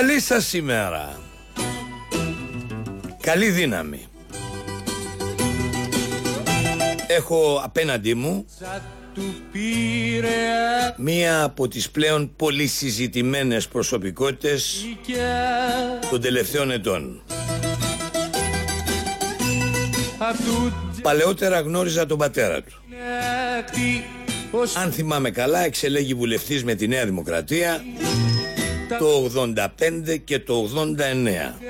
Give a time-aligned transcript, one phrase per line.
[0.00, 1.20] Καλή σας ημέρα.
[3.20, 4.06] Καλή δύναμη.
[7.06, 8.46] Έχω απέναντί μου
[10.96, 14.84] μία από τις πλέον πολύ συζητημένες προσωπικότητες
[16.10, 17.22] των τελευταίων ετών.
[21.02, 22.72] Παλαιότερα γνώριζα τον πατέρα του.
[24.74, 27.82] Αν θυμάμαι καλά, εξελέγει βουλευτής με τη Νέα Δημοκρατία
[28.98, 31.68] το 85 και το 89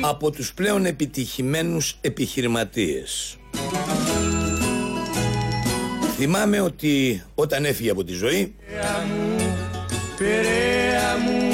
[0.00, 3.36] από τους πλέον επιτυχημένους επιχειρηματίες.
[6.16, 8.54] Θυμάμαι ότι όταν έφυγε από τη ζωή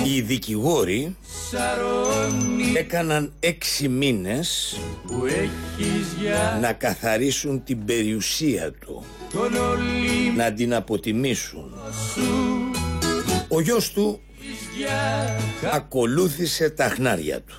[0.04, 1.16] οι δικηγόροι
[2.74, 4.78] έκαναν έξι μήνες
[6.60, 9.04] να καθαρίσουν την περιουσία του
[10.36, 11.72] να την αποτιμήσουν
[13.48, 14.20] ο γιος του
[15.72, 17.54] ακολούθησε τα χνάρια του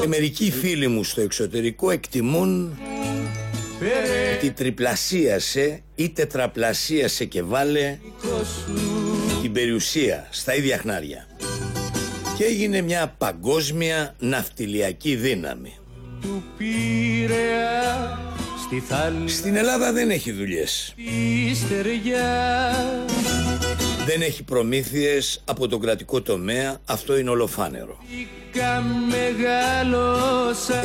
[0.00, 2.78] και μερικοί φίλοι μου στο εξωτερικό εκτιμούν
[4.36, 7.98] ότι τριπλασίασε ή τετραπλασίασε και βάλε
[9.42, 11.26] την περιουσία στα ίδια χνάρια
[12.36, 15.76] και έγινε μια παγκόσμια ναυτιλιακή δύναμη.
[19.26, 20.94] Στην Ελλάδα δεν έχει δουλειές.
[24.06, 27.98] Δεν έχει προμήθειες από τον κρατικό τομέα, αυτό είναι ολοφάνερο.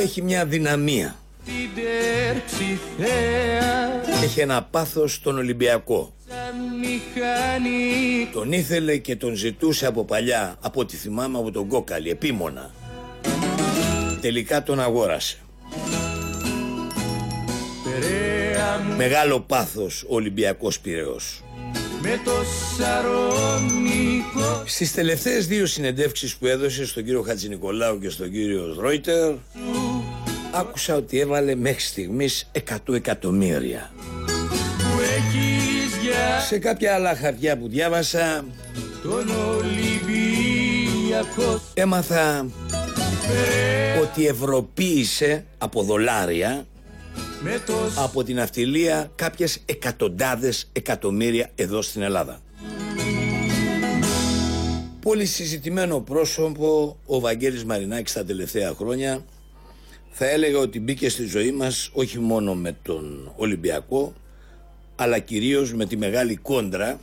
[0.00, 1.16] Έχει μια δυναμία.
[4.22, 6.12] Έχει ένα πάθος στον Ολυμπιακό.
[8.32, 12.70] Τον ήθελε και τον ζητούσε από παλιά, από ό,τι θυμάμαι από τον Κόκαλη, επίμονα.
[14.20, 15.38] Τελικά τον αγόρασε.
[18.98, 21.42] Μεγάλο πάθος ο Ολυμπιακός Πυραιός.
[22.02, 22.32] Με το
[22.78, 29.34] σαρονικό Στις τελευταίες δύο συνεντεύξεις που έδωσε στον κύριο Χατζηνικολάου και στον κύριο Ρόιτερ
[30.52, 32.50] άκουσα ότι έβαλε μέχρι στιγμής
[32.86, 33.90] 100 εκατομμύρια.
[36.48, 38.44] Σε κάποια άλλα χαρτιά που διάβασα
[41.74, 42.46] έμαθα
[44.02, 46.66] ότι ευρωποίησε από δολάρια
[47.96, 52.40] από την αυτιλία κάποιες εκατοντάδες εκατομμύρια εδώ στην Ελλάδα.
[55.00, 59.24] Πολύ συζητημένο πρόσωπο ο Βαγγέλης Μαρινάκης τα τελευταία χρόνια.
[60.10, 64.14] Θα έλεγα ότι μπήκε στη ζωή μας όχι μόνο με τον Ολυμπιακό
[64.96, 67.00] αλλά κυρίως με τη μεγάλη κόντρα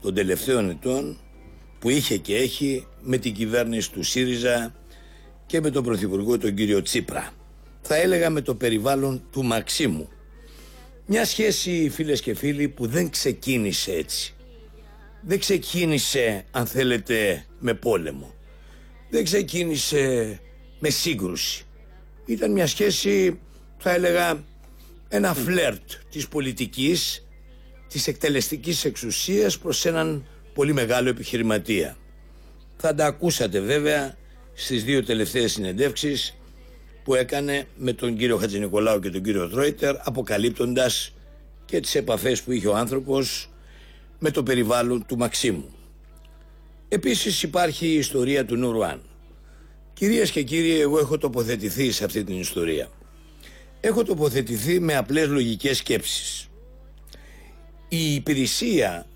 [0.00, 1.18] των τελευταίων ετών
[1.78, 4.74] που είχε και έχει με την κυβέρνηση του ΣΥΡΙΖΑ
[5.46, 7.32] και με τον Πρωθυπουργό τον κύριο Τσίπρα
[7.82, 10.08] θα έλεγα με το περιβάλλον του Μαξίμου.
[11.06, 14.34] Μια σχέση φίλες και φίλοι που δεν ξεκίνησε έτσι.
[15.20, 18.34] Δεν ξεκίνησε αν θέλετε με πόλεμο.
[19.10, 20.38] Δεν ξεκίνησε
[20.78, 21.64] με σύγκρουση.
[22.24, 23.40] Ήταν μια σχέση
[23.78, 24.44] θα έλεγα
[25.08, 27.26] ένα φλερτ της πολιτικής
[27.88, 31.96] της εκτελεστικής εξουσίας προς έναν πολύ μεγάλο επιχειρηματία.
[32.76, 34.16] Θα τα ακούσατε βέβαια
[34.54, 36.36] στις δύο τελευταίες συνεντεύξεις
[37.04, 41.12] που έκανε με τον κύριο Χατζηνικολάου και τον κύριο Τρόιτερ αποκαλύπτοντας
[41.64, 43.50] και τις επαφές που είχε ο άνθρωπος
[44.18, 45.74] με το περιβάλλον του Μαξίμου.
[46.88, 49.02] Επίσης υπάρχει η ιστορία του Νουρουάν.
[49.92, 52.88] Κυρίες και κύριοι, εγώ έχω τοποθετηθεί σε αυτή την ιστορία.
[53.80, 56.48] Έχω τοποθετηθεί με απλές λογικές σκέψεις.
[57.88, 59.06] Η υπηρεσία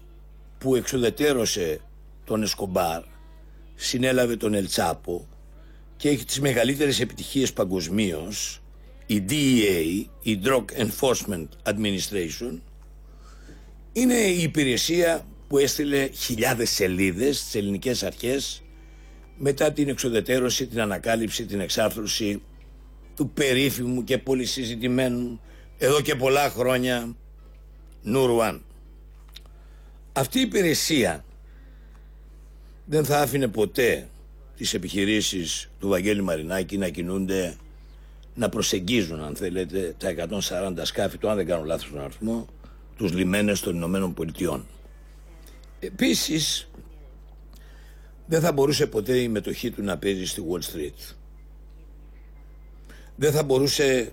[0.59, 1.81] που εξοδετέρωσε
[2.25, 3.03] τον Εσκομπάρ
[3.75, 5.29] συνέλαβε τον Ελτσάπο
[5.97, 8.63] και έχει τις μεγαλύτερες επιτυχίες παγκοσμίως,
[9.07, 12.59] η DEA, η Drug Enforcement Administration,
[13.93, 18.63] είναι η υπηρεσία που έστειλε χιλιάδες σελίδες στις ελληνικές αρχές
[19.39, 22.43] μετά την εξοδετέρωση, την ανακάλυψη, την εξάρθρωση
[23.17, 25.41] του περίφημου και πολύ συζητημένου
[25.79, 27.17] εδώ και πολλά χρόνια
[28.03, 28.65] Νουρουάν.
[30.13, 31.25] Αυτή η υπηρεσία
[32.85, 34.09] δεν θα άφηνε ποτέ
[34.57, 37.57] τις επιχειρήσεις του Βαγγέλη Μαρινάκη να κινούνται,
[38.35, 42.47] να προσεγγίζουν αν θέλετε τα 140 σκάφη του, αν δεν κάνω λάθος τον αριθμό,
[42.97, 44.67] τους λιμένες των Ηνωμένων Πολιτειών.
[45.81, 46.69] Επίσης,
[48.27, 51.15] δεν θα μπορούσε ποτέ η μετοχή του να παίζει στη Wall Street.
[53.17, 54.13] Δεν θα μπορούσε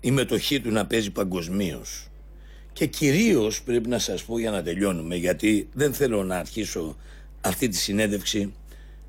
[0.00, 2.08] η μετοχή του να παίζει παγκοσμίως.
[2.72, 6.96] Και κυρίως πρέπει να σας πω για να τελειώνουμε, γιατί δεν θέλω να αρχίσω
[7.40, 8.54] αυτή τη συνέντευξη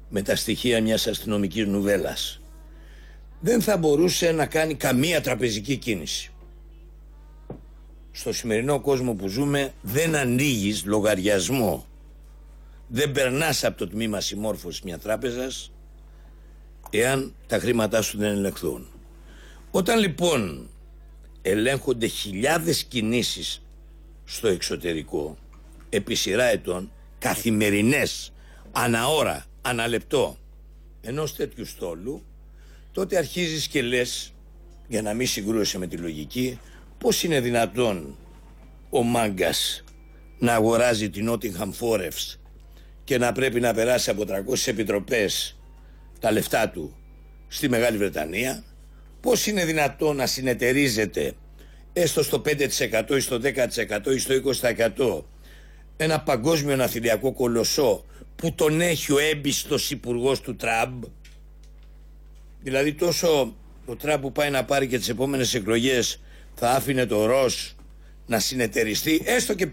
[0.10, 2.42] με τα στοιχεία μιας αστυνομικής νουβέλας.
[3.40, 6.32] Δεν θα μπορούσε να κάνει καμία τραπεζική κίνηση.
[8.12, 11.86] Στο σημερινό κόσμο που ζούμε δεν ανοίγεις λογαριασμό
[12.88, 15.72] δεν περνάς από το τμήμα συμμόρφωσης μιας τράπεζας
[16.90, 18.88] εάν τα χρήματά σου δεν ελεγχθούν.
[19.72, 20.70] Όταν λοιπόν
[21.42, 23.62] ελέγχονται χιλιάδες κινήσεις
[24.26, 25.38] στο εξωτερικό
[25.90, 28.34] επί σειρά ετών καθημερινές
[28.72, 30.38] αναώρα, αναλεπτό
[31.02, 32.26] ενός τέτοιου στόλου
[32.92, 34.34] τότε αρχίζεις και λες
[34.88, 36.60] για να μην συγκρούεσαι με τη λογική
[36.98, 38.18] πώς είναι δυνατόν
[38.90, 39.84] ο μάγκας
[40.40, 42.38] να αγοράζει την Nottingham Forest
[43.04, 44.34] και να πρέπει να περάσει από 300
[44.66, 45.60] επιτροπές
[46.20, 46.96] τα λεφτά του
[47.48, 48.64] στη Μεγάλη Βρετανία;
[49.22, 51.34] Πώς είναι δυνατόν να συνεταιρίζεται
[51.94, 55.24] έστω στο 5% ή στο 10% ή στο 20%
[55.98, 61.04] ένα παγκόσμιο ναυτιλιακό κολοσσό που τον έχει ο έμπιστος υπουργός του Τραμπ
[62.62, 63.56] δηλαδή τόσο
[63.86, 66.22] ο Τραμπ που πάει να πάρει και τις επόμενες εκλογές
[66.56, 67.76] θα άφηνε το ΡΟΣ
[68.26, 69.68] να συνεταιριστεί έστω και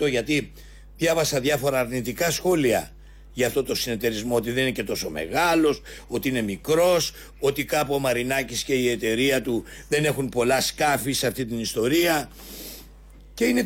[0.00, 0.52] 5% γιατί
[0.96, 2.92] διάβασα διάφορα αρνητικά σχόλια
[3.32, 7.94] για αυτό το συνεταιρισμό ότι δεν είναι και τόσο μεγάλος, ότι είναι μικρός, ότι κάπου
[7.94, 12.30] ο Μαρινάκης και η εταιρεία του δεν έχουν πολλά σκάφη σε αυτή την ιστορία
[13.34, 13.64] και είναι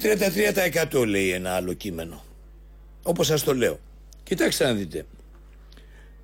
[0.92, 2.24] 33% λέει ένα άλλο κείμενο.
[3.02, 3.80] Όπως σας το λέω.
[4.32, 5.06] Κοιτάξτε να δείτε.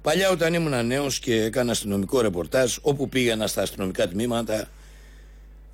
[0.02, 4.70] Παλιά όταν ήμουν νέος και έκανα αστυνομικό ρεπορτάζ όπου πήγαινα στα αστυνομικά τμήματα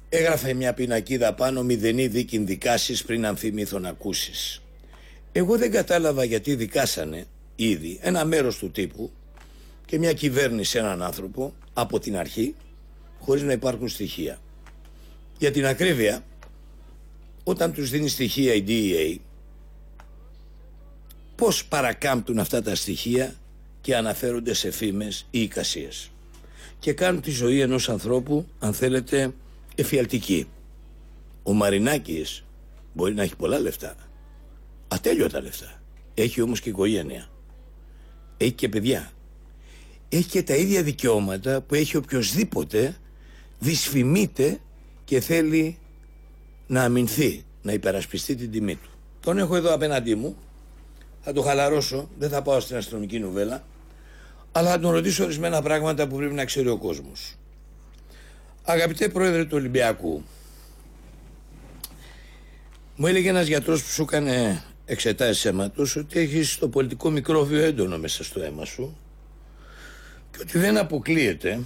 [0.08, 4.62] έγραφε μια πινακίδα πάνω μηδενή δίκην δικάσεις πριν ανθυμήθων ακούσεις.
[5.32, 7.24] Εγώ δεν κατάλαβα γιατί δικάσανε
[7.56, 9.10] ήδη ένα μέρος του τύπου
[9.86, 12.54] και μια κυβέρνηση έναν άνθρωπο από την αρχή
[13.20, 14.38] χωρίς να υπάρχουν στοιχεία.
[15.38, 16.24] Για την ακρίβεια,
[17.44, 19.18] όταν τους δίνει στοιχεία η DEA,
[21.34, 23.34] πώς παρακάμπτουν αυτά τα στοιχεία
[23.80, 26.10] και αναφέρονται σε φήμες ή εικασίες.
[26.78, 29.34] Και κάνουν τη ζωή ενός ανθρώπου, αν θέλετε,
[29.74, 30.48] εφιαλτική.
[31.42, 32.44] Ο Μαρινάκης
[32.92, 33.94] μπορεί να έχει πολλά λεφτά.
[34.88, 35.82] Ατέλειωτα λεφτά.
[36.14, 37.28] Έχει όμως και οικογένεια
[38.36, 39.10] έχει και παιδιά.
[40.08, 42.96] Έχει και τα ίδια δικαιώματα που έχει οποιοδήποτε
[43.58, 44.60] δυσφημείται
[45.04, 45.78] και θέλει
[46.66, 48.90] να αμυνθεί, να υπερασπιστεί την τιμή του.
[49.20, 50.36] Τον έχω εδώ απέναντί μου,
[51.24, 53.64] θα το χαλαρώσω, δεν θα πάω στην αστυνομική νουβέλα,
[54.52, 57.34] αλλά θα τον ρωτήσω ορισμένα πράγματα που πρέπει να ξέρει ο κόσμος.
[58.62, 60.22] Αγαπητέ πρόεδρε του Ολυμπιακού,
[62.96, 67.98] μου έλεγε ένας γιατρός που σου έκανε εξετάσεις αίματος ότι έχεις το πολιτικό μικρόβιο έντονο
[67.98, 68.98] μέσα στο αίμα σου
[70.30, 71.60] και ότι δεν αποκλείεται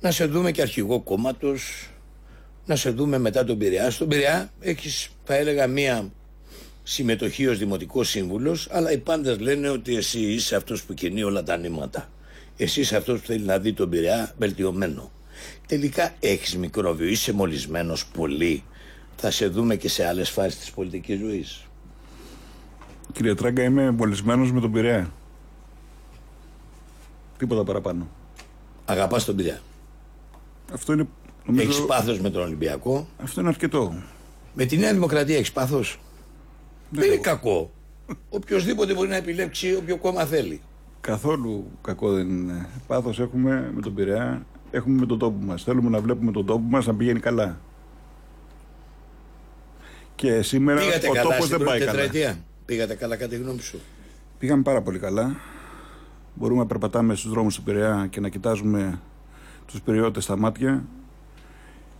[0.00, 1.90] να σε δούμε και αρχηγό κόμματος,
[2.66, 3.90] να σε δούμε μετά τον Πειραιά.
[3.90, 6.10] Στον Πειραιά έχεις, θα έλεγα, μία
[6.92, 11.42] συμμετοχή ως δημοτικός σύμβουλος, αλλά οι πάντες λένε ότι εσύ είσαι αυτός που κινεί όλα
[11.42, 12.10] τα νήματα.
[12.56, 15.10] Εσύ είσαι αυτός που θέλει να δει τον Πειραιά βελτιωμένο.
[15.66, 18.64] Τελικά έχεις μικρόβιο, είσαι μολυσμένος πολύ
[19.16, 21.64] θα σε δούμε και σε άλλες φάσεις της πολιτικής ζωής.
[23.12, 25.12] Κύριε Τράγκα, είμαι βολισμένος με τον Πειραιά.
[27.38, 28.08] Τίποτα παραπάνω.
[28.84, 29.60] Αγαπάς τον Πειραιά.
[30.72, 31.08] Αυτό είναι...
[31.44, 31.68] Νομίζω...
[31.68, 34.02] Έχεις πάθος με τον Ολυμπιακό; Αυτό είναι αρκετό.
[34.54, 35.98] Με τη Νέα Δημοκρατία έχεις πάθος;
[36.90, 37.70] Δεν, είναι κακό.
[38.28, 40.60] Οποιοδήποτε μπορεί να επιλέξει όποιο κόμμα θέλει.
[41.00, 42.68] Καθόλου κακό δεν είναι.
[42.86, 45.62] Πάθος έχουμε με τον Πειραιά, έχουμε με τον τόπο μας.
[45.62, 47.60] Θέλουμε να βλέπουμε τον τόπο μας να πηγαίνει καλά.
[50.14, 52.36] Και σήμερα Πήγατε ο καλά τόπος δεν πάει καλά.
[52.64, 53.80] Πήγατε καλά κατά τη γνώμη σου.
[54.38, 55.36] Πήγαμε πάρα πολύ καλά.
[56.34, 59.00] Μπορούμε να περπατάμε στους δρόμους του Πειραιά και να κοιτάζουμε
[59.66, 60.84] τους περιώτες στα μάτια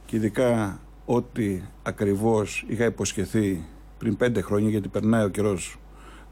[0.06, 3.64] και ειδικά ό,τι ακριβώς είχα υποσχεθεί
[4.00, 5.78] πριν πέντε χρόνια γιατί περνάει ο καιρός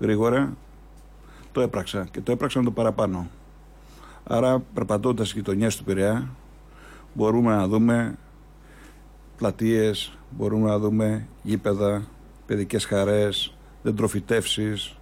[0.01, 0.57] γρήγορα
[1.53, 3.31] το έπραξα και το έπραξα με το παραπάνω.
[4.25, 6.29] Άρα περπατώντας στις γειτονιές του Πειραιά
[7.15, 8.19] μπορούμε να δούμε
[9.37, 12.07] πλατείες, μπορούμε να δούμε γήπεδα,
[12.47, 14.97] παιδικές χαρές, δεντροφυτεύσεις,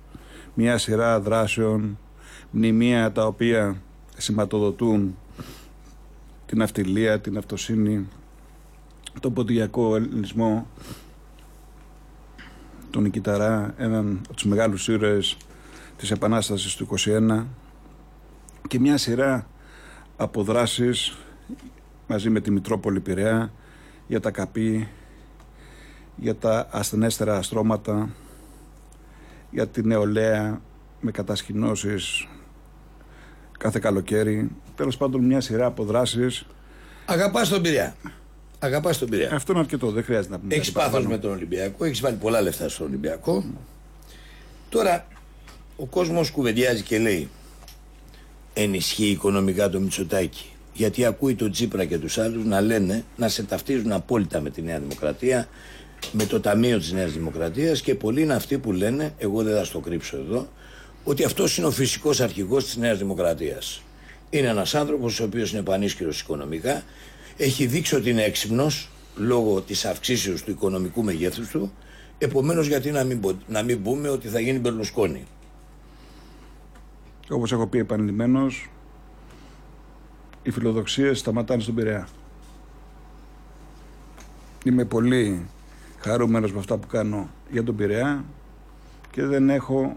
[0.55, 1.99] μια σειρά δράσεων,
[2.51, 3.83] μνημεία τα οποία
[4.17, 5.17] σηματοδοτούν
[6.47, 8.09] την αυτιλία, την αυτοσύνη,
[9.21, 10.67] τον ποντιακό ελληνισμό,
[12.97, 15.37] τον Νικηταρά, έναν από τους μεγάλους ήρωες
[15.97, 17.47] της Επανάστασης του 21
[18.69, 19.47] και μια σειρά
[20.17, 21.17] αποδράσεις
[22.07, 23.53] μαζί με τη Μητρόπολη Πειραιά
[24.07, 24.89] για τα καπί,
[26.17, 28.09] για τα ασθενέστερα αστρώματα,
[29.51, 30.61] για την νεολαία
[31.01, 32.27] με κατασκηνώσεις
[33.59, 34.51] κάθε καλοκαίρι.
[34.75, 36.47] Τέλος πάντων μια σειρά από δράσεις.
[37.07, 37.95] Αγαπάς τον Πειραιά.
[38.59, 39.35] Αγαπάς τον Πειραιά.
[39.35, 40.55] Αυτό είναι αρκετό, δεν χρειάζεται να πούμε.
[40.55, 43.45] Έχεις πάθος με τον Ολυμπιακό, έχεις βάλει πολλά λεφτά στον Ολυμπιακό.
[44.69, 45.07] Τώρα
[45.77, 47.29] ο κόσμος κουβεντιάζει και λέει
[48.55, 53.43] ενισχύει οικονομικά το Μητσοτάκι γιατί ακούει τον Τσίπρα και τους άλλους να λένε, να σε
[53.43, 55.49] ταυτίζουν απόλυτα με τη Νέα Δημοκρατία,
[56.13, 59.65] με το Ταμείο της Νέας Δημοκρατίας και πολλοί είναι αυτοί που λένε, εγώ δεν θα
[59.65, 60.49] στο κρύψω εδώ,
[61.05, 63.83] ότι αυτός είναι ο φυσικός αρχηγός της Νέας Δημοκρατίας.
[64.31, 66.83] Είναι ένας άνθρωπος ο οποίος είναι πανίσχυρος οικονομικά,
[67.37, 71.73] έχει δείξει ότι είναι έξυπνος λόγω της αυξήσεως του οικονομικού μεγέθους του,
[72.19, 75.25] επομένως γιατί να μην, να μην πούμε ότι θα γίνει Μπερλουσκόνη;
[77.29, 78.71] Όπως έχω πει επανειλημμένως,
[80.43, 82.09] οι φιλοδοξίες σταματάνε στον Πειραιά.
[84.65, 85.47] Είμαι πολύ
[85.99, 88.25] χαρούμενος με αυτά που κάνω για τον Πειραιά
[89.11, 89.97] και δεν έχω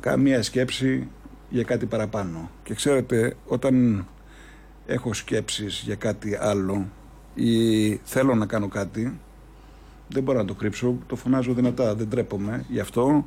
[0.00, 1.08] καμία σκέψη
[1.50, 2.50] για κάτι παραπάνω.
[2.62, 4.06] Και ξέρετε, όταν
[4.86, 6.86] έχω σκέψεις για κάτι άλλο
[7.34, 9.20] ή θέλω να κάνω κάτι,
[10.08, 13.26] δεν μπορώ να το κρύψω, το φωνάζω δυνατά, δεν τρέπομαι γι' αυτό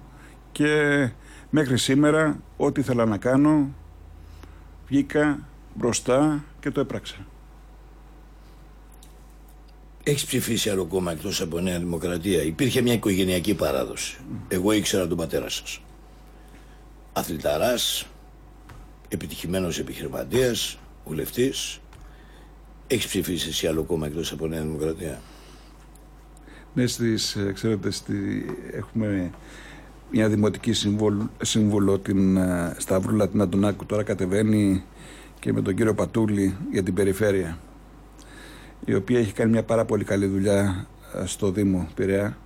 [0.51, 1.09] και
[1.49, 3.69] μέχρι σήμερα ό,τι ήθελα να κάνω
[4.87, 5.39] βγήκα
[5.73, 7.15] μπροστά και το έπραξα.
[10.03, 12.43] Έχεις ψηφίσει άλλο κόμμα εκτός από Νέα Δημοκρατία.
[12.43, 14.17] Υπήρχε μια οικογενειακή παράδοση.
[14.47, 15.81] Εγώ ήξερα τον πατέρα σας.
[17.13, 18.07] Αθληταράς,
[19.07, 21.79] επιτυχημένος επιχειρηματίας, βουλευτής.
[22.87, 25.21] Έχεις ψηφίσει εσύ άλλο κόμμα εκτός από Νέα Δημοκρατία;
[26.73, 29.31] Ναι, στις, ε, ξέρετε, στη, έχουμε
[30.11, 30.73] μια δημοτική
[31.41, 33.85] σύμβολο, την uh, Σταυρούλα την Αντωνάκου.
[33.85, 34.83] Τώρα κατεβαίνει
[35.39, 37.57] και με τον κύριο Πατούλη για την περιφέρεια
[38.85, 42.37] η οποία έχει κάνει μια πάρα πολύ καλή δουλειά ε, στο Δήμο Πειραιά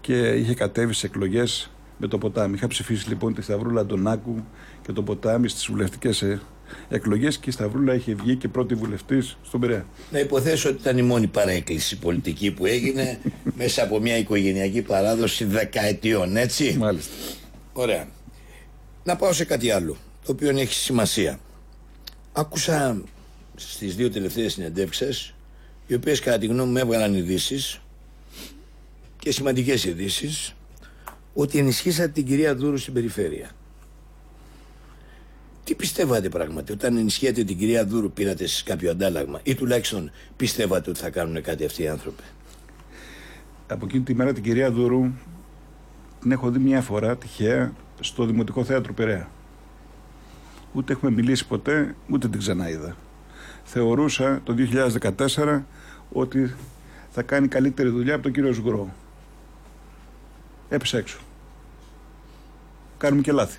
[0.00, 2.54] και είχε κατέβει σε εκλογές με το ποτάμι.
[2.54, 4.44] Είχα ψηφίσει λοιπόν τη Σταυρούλα Αντωνάκου
[4.82, 6.40] και το ποτάμι στις βουλευτικές ε,
[6.88, 9.86] εκλογές και η Σταυρούλα είχε βγει και πρώτη βουλευτής στον Πειραιά.
[10.10, 13.18] Να υποθέσω ότι ήταν η μόνη παρέκκληση πολιτική που έγινε
[13.58, 16.76] μέσα από μια οικογενειακή παράδοση δεκαετιών, έτσι.
[16.78, 17.12] Μάλιστα.
[17.72, 18.08] Ωραία.
[19.04, 21.38] Να πάω σε κάτι άλλο, το οποίο έχει σημασία.
[22.32, 23.02] Άκουσα
[23.54, 25.34] στις δύο τελευταίες συνεντεύξεις
[25.86, 27.80] οι οποίες κατά τη γνώμη μου έβγαλαν ειδήσεις
[29.18, 30.54] και σημαντικές ειδήσεις
[31.34, 33.50] ότι ενισχύσατε την κυρία Δούρου στην περιφέρεια.
[35.66, 40.90] Τι πιστεύατε πράγματι, όταν ενισχύατε την κυρία Δούρου πήρατε εσείς κάποιο αντάλλαγμα ή τουλάχιστον πιστεύατε
[40.90, 42.22] ότι θα κάνουν κάτι αυτοί οι άνθρωποι;
[43.68, 45.10] Από εκείνη τη μέρα την κυρία Δούρου
[46.20, 49.28] την έχω δει μια φορά τυχαία στο Δημοτικό Θέατρο Περαία.
[50.72, 52.96] Ούτε έχουμε μιλήσει ποτέ, ούτε την ξαναείδα.
[53.64, 54.54] Θεωρούσα το
[55.36, 55.62] 2014
[56.12, 56.54] ότι
[57.10, 58.94] θα κάνει καλύτερη δουλειά από τον κύριο Σγρό.
[60.68, 61.18] Έπεσε έξω.
[62.98, 63.58] Κάνουμε και λάθη.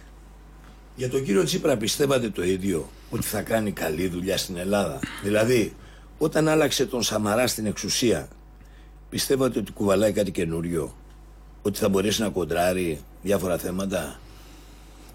[0.97, 5.73] Για τον κύριο Τσίπρα πιστεύατε το ίδιο ότι θα κάνει καλή δουλειά στην Ελλάδα; Δηλαδή,
[6.17, 8.27] όταν άλλαξε τον Σαμαρά στην εξουσία,
[9.09, 10.95] πιστεύατε ότι κουβαλάει κάτι καινούριο;
[11.61, 14.19] Ότι θα μπορέσει να κοντράρει διάφορα θέματα;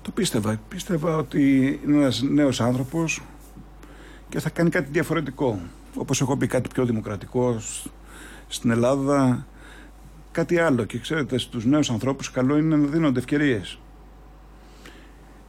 [0.03, 0.61] Το πίστευα.
[0.69, 3.23] Πίστευα ότι είναι ένας νέος άνθρωπος
[4.29, 5.61] και θα κάνει κάτι διαφορετικό
[5.95, 7.61] όπως έχω πει κάτι πιο δημοκρατικό
[8.49, 9.47] στην Ελλάδα
[10.33, 13.79] κάτι άλλο και ξέρετε στους νέους ανθρώπους καλό είναι να δίνονται ευκαιρίες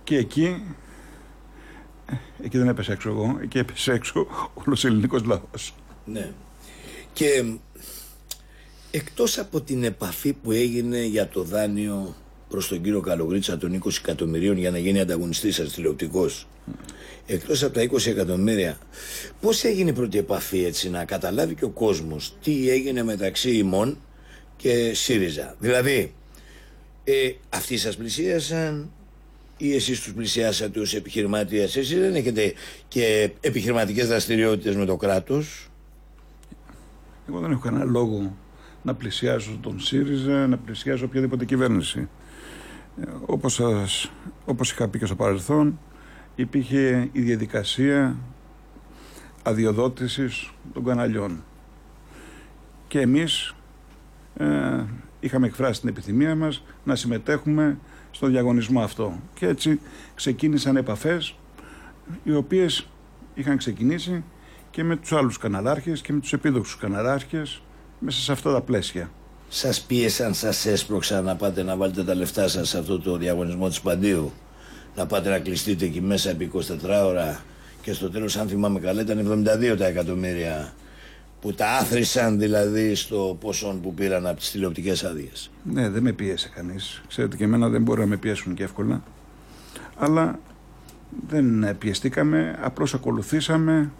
[0.03, 0.63] και εκεί
[2.05, 5.75] ε, εκεί δεν έπεσε έξω εγώ εκεί έπεσε έξω όλος ο ελληνικός λαός.
[6.05, 6.31] Ναι.
[7.13, 7.43] Και
[8.91, 12.15] εκτός από την επαφή που έγινε για το δάνειο
[12.49, 16.47] προς τον κύριο Καλογρίτσα των 20 εκατομμυρίων για να γίνει ανταγωνιστής σας τηλεοπτικός
[17.25, 18.77] εκτός από τα 20 εκατομμύρια
[19.41, 23.97] πώς έγινε η πρώτη επαφή έτσι να καταλάβει και ο κόσμος τι έγινε μεταξύ ημών
[24.57, 26.13] και ΣΥΡΙΖΑ; Δηλαδή
[27.03, 28.91] ε, αυτοί σας πλησίασαν
[29.57, 32.53] ή εσείς τους πλησιάσατε ως επιχειρηματίας; Εσείς δεν έχετε
[32.87, 35.69] και επιχειρηματικές δραστηριότητες με το κράτος;
[37.29, 38.37] Εγώ δεν έχω κανένα λόγο
[38.81, 42.09] να πλησιάσω τον ΣΥΡΙΖΑ, να πλησιάσω οποιαδήποτε κυβέρνηση.
[43.01, 44.11] Ε, όπως, σας,
[44.45, 45.79] όπως είχα πει και στο παρελθόν,
[46.35, 48.17] υπήρχε η διαδικασία
[49.43, 51.43] αδειοδότησης των καναλιών.
[52.87, 53.55] Και εμείς
[54.37, 54.83] ε,
[55.19, 57.77] είχαμε εκφράσει την επιθυμία μας να συμμετέχουμε
[58.13, 59.19] στο διαγωνισμό αυτό.
[59.33, 59.79] Και έτσι
[60.15, 61.35] ξεκίνησαν επαφές
[62.23, 62.87] οι οποίες
[63.33, 64.23] είχαν ξεκινήσει
[64.71, 67.61] και με τους άλλους καναλάρχες και με τους επίδοξους καναλάρχες
[67.99, 69.11] μέσα σε αυτά τα πλαίσια.
[69.49, 73.67] Σας πίεσαν, σας έσπρωξαν να πάτε να βάλετε τα λεφτά σας σε αυτό το διαγωνισμό
[73.67, 74.31] της Παντίου
[74.95, 76.59] να πάτε να κλειστείτε εκεί μέσα επί 24
[77.05, 77.43] ώρα
[77.81, 80.73] και στο τέλος αν θυμάμαι καλά ήταν 72 τα εκατομμύρια
[81.43, 85.51] που τα άθρισαν δηλαδή στο ποσό που πήραν από τις τηλεοπτικές άδειες.
[85.63, 87.01] Ναι, δεν με πίεσε κανείς.
[87.07, 89.03] Ξέρετε και εμένα δεν μπορεί να με πιέσουν και εύκολα.
[89.97, 90.39] Αλλά
[91.27, 93.91] δεν πιεστήκαμε, απλώς ακολουθήσαμε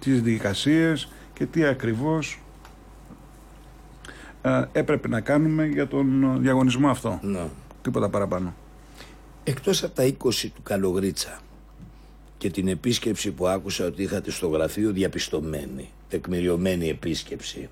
[0.00, 2.40] τις δικασίες και τι ακριβώς
[4.72, 7.18] έπρεπε να κάνουμε για τον διαγωνισμό αυτό.
[7.22, 7.46] Ναι.
[7.82, 8.54] Τίποτα παραπάνω.
[9.44, 10.14] Εκτός από τα 20
[10.54, 11.40] του Καλογρίτσα
[12.42, 17.68] και την επίσκεψη που άκουσα ότι είχατε στο γραφείο διαπιστωμένη, τεκμηριωμένη επίσκεψη,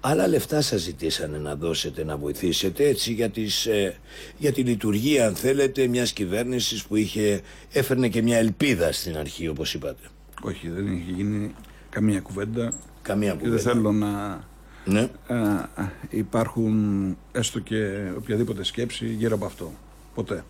[0.00, 3.96] Άλλα λεφτά σας ζητήσανε να δώσετε, να βοηθήσετε έτσι για, τις, ε,
[4.38, 7.40] για τη λειτουργία αν θέλετε μιας κυβέρνησης που είχε,
[7.72, 10.02] έφερνε και μια ελπίδα στην αρχή όπως είπατε.
[10.42, 11.54] Όχι, δεν έχει γίνει
[11.90, 12.72] καμία κουβέντα.
[13.02, 13.56] Καμία Και κουβέντα.
[13.56, 14.44] δεν θέλω να
[14.84, 15.08] Ναι.
[15.26, 15.68] α,
[16.10, 19.72] υπάρχουν έστω και οποιαδήποτε σκέψη γύρω από αυτό.
[20.14, 20.44] Ποτέ.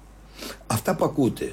[0.67, 1.53] Αυτά που ακούτε,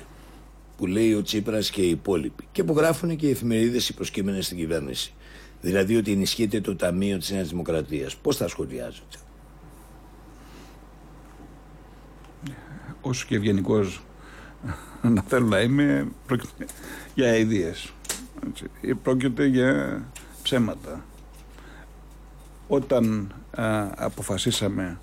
[0.77, 4.45] που λέει ο Τσίπρας και οι υπόλοιποι και που γράφουν και οι εφημερίδες οι προσκύμενες
[4.45, 5.13] στην κυβέρνηση.
[5.61, 8.15] Δηλαδή ότι ενισχύεται το Ταμείο της Νέας Δημοκρατίας.
[8.15, 9.17] Πώς θα σχολιάζετε;
[13.01, 14.03] όσο και ευγενικός
[15.13, 16.65] να θέλω να είμαι, πρόκειται
[17.15, 17.93] για αηδίες.
[18.47, 18.65] Έτσι.
[19.03, 20.03] Πρόκειται για
[20.43, 21.05] ψέματα.
[22.67, 24.99] Όταν α, αποφασίσαμε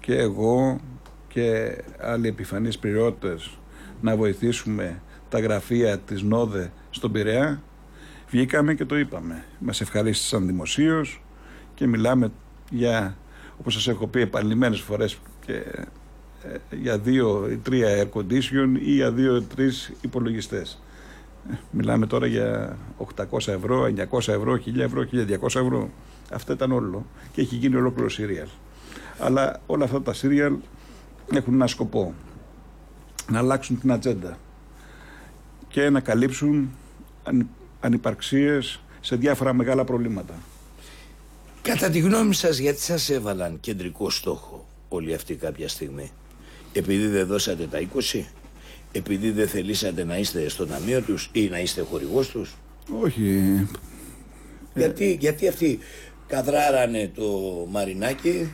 [0.00, 0.80] και εγώ
[1.28, 3.58] και άλλοι επιφανείς πληρωτές
[4.00, 7.62] να βοηθήσουμε τα γραφεία της ΝΟΔΕ στον Πειραιά,
[8.30, 9.44] βγήκαμε και το είπαμε.
[9.58, 11.22] Μας ευχαρίστησαν δημοσίως
[11.74, 12.32] και μιλάμε
[12.70, 13.16] για,
[13.60, 15.52] όπως σας έχω πει επανειλημμένες φορές και
[16.42, 20.82] ε, για δύο ή τρία air condition ή για δύο ή τρεις υπολογιστές.
[21.50, 22.78] Ε, Μιλάμε τώρα για
[23.16, 25.90] 800 ευρώ, 900 ευρώ, 1000 ευρώ, 1200 ευρώ.
[26.32, 27.06] Αυτό ήταν όλο.
[27.32, 28.48] Και έχει γίνει ολόκληρο σύριαλ.
[29.18, 30.56] Αλλά όλα αυτά τα σύριαλ
[31.32, 32.14] έχουν ένα σκοπό.
[33.30, 34.38] Να αλλάξουν την ατζέντα.
[35.68, 36.70] Και να καλύψουν
[37.22, 37.48] αν,
[37.80, 40.34] ανυπαρξίες σε διάφορα μεγάλα προβλήματα.
[41.62, 46.10] Κατά τη γνώμη σας γιατί σας έβαλαν κεντρικό στόχο όλοι αυτοί κάποια στιγμή;
[46.72, 48.24] Επειδή δεν δώσατε τα 20,
[48.92, 52.54] επειδή δεν θελήσατε να είστε στο ταμείο τους ή να είστε χορηγός τους;
[53.02, 53.66] Όχι.
[54.74, 55.78] Γιατί, γιατί αυτοί
[56.26, 57.30] καδράρανε το
[57.70, 58.52] Μαρινάκι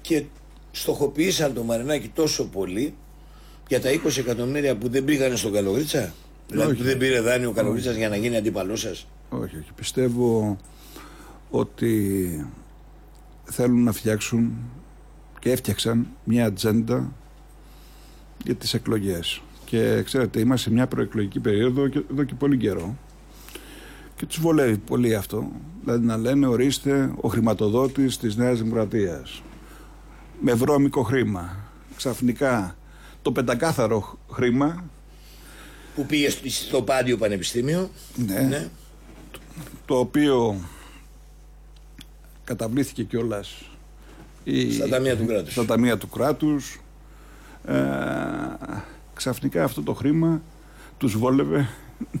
[0.00, 0.24] και
[0.70, 2.94] στοχοποίησαν το Μαρινάκι τόσο πολύ
[3.68, 6.14] για τα 20 εκατομμύρια που δεν πήγανε στον Καλογρίτσα.
[6.48, 6.78] Δηλαδή Όχι.
[6.78, 9.72] που δεν πήρε δάνειο ο Καλογρίτσας για να γίνει αντίπαλός σας; Όχι, όχι.
[9.74, 10.58] Πιστεύω
[11.50, 12.46] ότι
[13.44, 14.52] θέλουν να φτιάξουν
[15.38, 17.12] και έφτιαξαν μια ατζέντα
[18.44, 19.42] για τις εκλογές.
[19.64, 22.96] Και ξέρετε, είμαστε σε μια προεκλογική περίοδο και, εδώ και πολύ καιρό.
[24.16, 25.50] Και τους βολεύει πολύ αυτό.
[25.82, 29.42] Δηλαδή να λένε ορίστε ο χρηματοδότης της Νέας Δημοκρατίας.
[30.40, 31.56] Με βρώμικο χρήμα.
[31.96, 32.76] Ξαφνικά
[33.24, 34.84] το πεντακάθαρο χρήμα
[35.94, 37.90] Που πήγε στο- στο Πάντιο Πανεπιστήμιο.
[38.16, 38.68] ναι, Ναι.
[39.86, 40.60] το οποίο
[42.44, 43.70] καταβλήθηκε κιόλας
[44.74, 45.52] Στα ταμεία του κράτους.
[45.52, 46.80] στα ταμεία του κράτους
[47.66, 47.74] ε,
[49.14, 50.42] ξαφνικά αυτό το χρήμα
[50.98, 51.68] τους βόλευε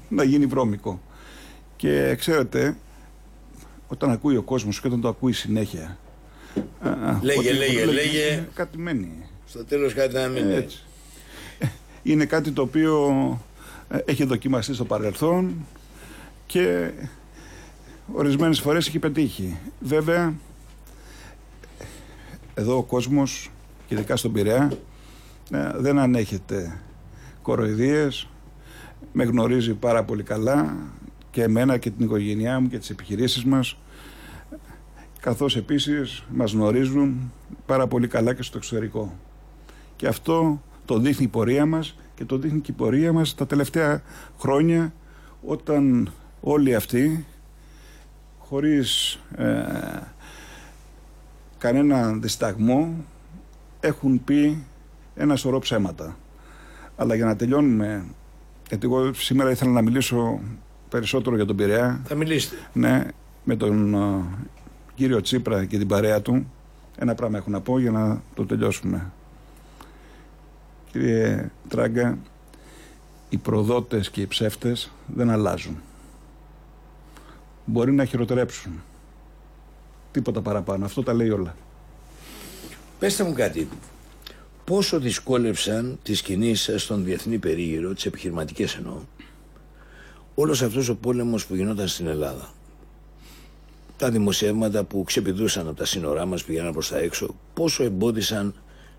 [0.08, 1.00] να γίνει βρώμικο
[1.76, 2.76] και ξέρετε
[3.88, 5.98] όταν ακούει ο κόσμος και όταν το ακούει συνέχεια
[6.84, 6.88] ε,
[7.22, 8.48] Λέγε, ότι- λέγε, ότι λέγε.
[8.54, 9.12] κάτι μένει
[9.46, 10.82] Στο τέλος κάτι να μην έτσι.
[12.06, 13.10] Είναι κάτι το οποίο
[13.88, 15.66] ε, έχει δοκιμαστεί στο παρελθόν
[16.46, 16.90] και
[18.12, 19.58] ορισμένες φορές έχει πετύχει.
[19.80, 20.34] Βέβαια,
[22.54, 23.50] εδώ ο κόσμος,
[23.86, 24.72] και ειδικά στον Πειραιά,
[25.50, 26.80] ε, δεν ανέχεται
[27.42, 28.28] κοροϊδίες,
[29.12, 30.76] με γνωρίζει πάρα πολύ καλά
[31.30, 33.76] και εμένα και την οικογένειά μου και τις επιχειρήσεις μας
[35.20, 37.32] καθώς επίσης μας γνωρίζουν
[37.66, 39.18] πάρα πολύ καλά και στο εξωτερικό.
[39.96, 43.46] Και αυτό το δείχνει η πορεία μας και το δείχνει και η πορεία μας τα
[43.46, 44.02] τελευταία
[44.38, 44.92] χρόνια
[45.46, 47.26] όταν όλοι αυτοί
[48.38, 49.62] χωρίς ε,
[51.58, 53.04] κανένα δισταγμό
[53.80, 54.64] έχουν πει
[55.14, 56.16] ένα σωρό ψέματα.
[56.96, 58.04] Αλλά για να τελειώνουμε,
[58.68, 60.40] γιατί εγώ σήμερα ήθελα να μιλήσω
[60.88, 62.56] περισσότερο για τον Πειραιά, Θα μιλήσετε.
[62.72, 63.06] ναι,
[63.44, 64.24] με τον ε,
[64.94, 66.52] κύριο Τσίπρα και την παρέα του,
[66.98, 69.12] ένα πράγμα έχω να πω για να το τελειώσουμε.
[70.94, 72.18] Κύριε Τράγκα,
[73.28, 75.82] οι προδότες και οι ψεύτες δεν αλλάζουν.
[77.64, 78.82] Μπορεί να χειροτερέψουν.
[80.12, 80.84] Τίποτα παραπάνω.
[80.84, 81.56] Αυτό τα λέει όλα.
[82.98, 83.68] Πέστε μου κάτι.
[84.64, 88.98] Πόσο δυσκόλεψαν τις κινήσεις στον διεθνή περίγυρο, τις επιχειρηματικές εννοώ,
[90.34, 92.50] όλος αυτός ο πόλεμος που γινόταν στην Ελλάδα.
[93.96, 98.54] Τα δημοσιεύματα που ξεπηδούσαν από τα σύνορά μας πηγαίναν προς τα έξω, πόσο εμπόδισαν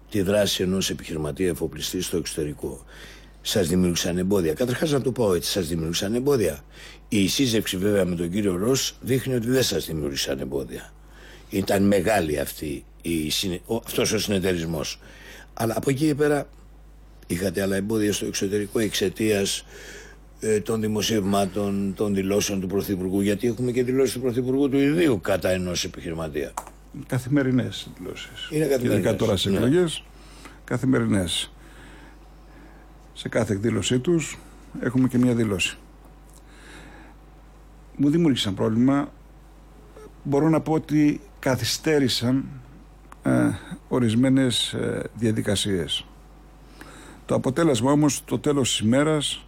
[0.10, 2.86] τη δράση ενός επιχειρηματία εφοπλιστή στο εξωτερικό.
[3.42, 4.54] Σας δημιούργησαν εμπόδια.
[4.54, 6.64] Καταρχάς να το πω έτσι, σας δημιούργησαν εμπόδια.
[7.10, 10.94] Η σύζευξη βέβαια με τον κύριο Ρος δείχνει ότι δεν σας δημιούργησαν εμπόδια.
[11.50, 15.00] Ήταν μεγάλη αυτή η, συνε- ο- αυτός ο συνεταιρισμός.
[15.54, 16.48] Αλλά από εκεί και πέρα
[17.28, 19.66] είχατε άλλα εμπόδια στο εξωτερικό εξαιτίας
[20.40, 23.22] ε, των δημοσιευμάτων, των δηλώσεων του Πρωθυπουργού.
[23.22, 26.54] Γιατί έχουμε και δηλώσεις του Πρωθυπουργού του ιδίου κατά ενός επιχειρηματία.
[27.08, 28.50] Καθημερινές δηλώσεις.
[28.52, 29.58] Είναι καθημερινές, Ειδικά τώρα στις ναι.
[29.58, 30.04] εκλογές,
[30.64, 31.52] καθημερινές.
[33.14, 34.38] Σε κάθε εκδήλωσή τους
[34.80, 35.78] έχουμε και μία δήλωση.
[37.96, 39.12] Μου δημιούργησαν πρόβλημα
[40.24, 42.46] μπορώ να πω ότι καθυστέρησαν
[43.24, 43.50] ε,
[43.88, 46.06] ορισμένες ε, διαδικασίες.
[47.26, 49.48] Το αποτέλεσμα όμως το τέλος της ημέρας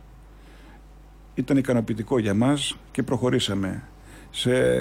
[1.34, 3.84] ήταν ικανοποιητικό για μας και προχωρήσαμε
[4.30, 4.80] σε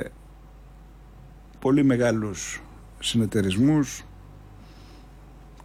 [1.59, 2.63] πολύ μεγάλους
[2.99, 4.05] συνεταιρισμούς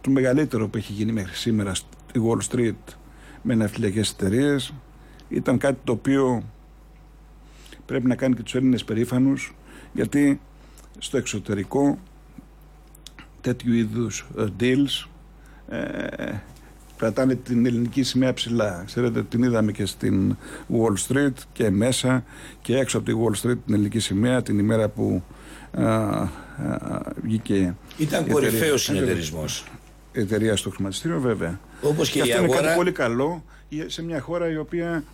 [0.00, 2.94] το μεγαλύτερο που έχει γίνει μέχρι σήμερα στη Wall Street
[3.42, 4.72] με ναυτιλιακές εταιρείες.
[5.28, 6.42] ήταν κάτι το οποίο
[7.86, 9.54] πρέπει να κάνει και τους Έλληνες περήφανους
[9.92, 10.40] γιατί
[10.98, 11.98] στο εξωτερικό
[13.40, 15.08] τέτοιου είδους ε, deals
[15.68, 16.40] ε,
[16.96, 18.82] κρατάνε την ελληνική σημαία ψηλά.
[18.86, 20.36] Ξέρετε, την είδαμε και στην
[20.72, 22.24] Wall Street και μέσα
[22.62, 25.22] και έξω από τη Wall Street την ελληνική σημαία την ημέρα που α, α,
[27.22, 27.74] βγήκε.
[27.98, 29.64] Ήταν κορυφαίος συνεταιρισμός.
[30.12, 31.60] Εταιρεία στο χρηματιστήριο, βέβαια.
[31.82, 32.58] Όπως και, και αυτό η αγορά...
[32.58, 33.44] είναι κάτι πολύ καλό
[33.86, 35.04] σε μια χώρα η οποία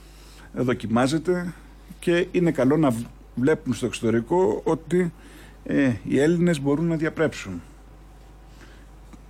[0.53, 1.53] δοκιμάζεται
[1.99, 2.94] και είναι καλό να
[3.35, 5.12] βλέπουν στο εξωτερικό ότι
[5.64, 7.62] ε, οι Έλληνες μπορούν να διαπρέψουν.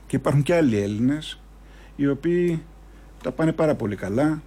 [0.06, 1.40] Και υπάρχουν και άλλοι Έλληνες
[1.96, 2.62] οι οποίοι
[3.22, 4.42] τα πάνε πάρα πολύ καλά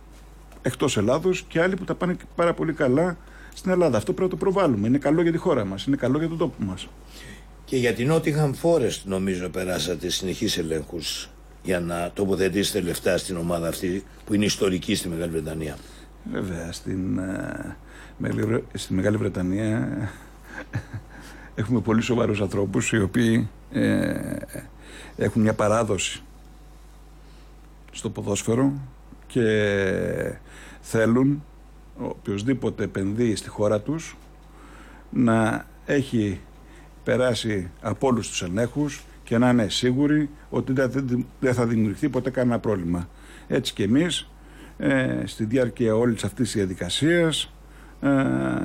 [0.61, 3.17] εκτός Ελλάδος και άλλοι που τα πάνε πάρα πολύ καλά
[3.53, 3.97] στην Ελλάδα.
[3.97, 4.87] Αυτό πρέπει να το προβάλλουμε.
[4.87, 6.87] Είναι καλό για τη χώρα μας, είναι καλό για τον τόπο μας.
[7.65, 11.29] Και για την Nottingham Forest νομίζω περάσατε συνεχείς ελέγχους
[11.63, 15.77] για να τοποθετήσετε λεφτά στην ομάδα αυτή που είναι ιστορική στη Μεγάλη Βρετανία.
[16.31, 17.75] Βέβαια, στην, ε,
[18.73, 19.89] στη Μεγάλη Βρετανία
[21.55, 24.35] έχουμε πολύ σοβαρούς ανθρώπους οι οποίοι ε,
[25.17, 26.21] έχουν μια παράδοση
[27.91, 28.73] στο ποδόσφαιρο
[29.27, 29.43] και
[30.81, 31.43] θέλουν
[31.97, 34.17] οποιοδήποτε επενδύει στη χώρα τους
[35.09, 36.39] να έχει
[37.03, 40.73] περάσει από όλους τους ενέχους και να είναι σίγουροι ότι
[41.39, 43.09] δεν θα δημιουργηθεί ποτέ κανένα πρόβλημα.
[43.47, 44.29] Έτσι και εμείς
[44.77, 47.51] ε, στη διάρκεια όλης αυτής της διαδικασίας
[48.01, 48.09] ε,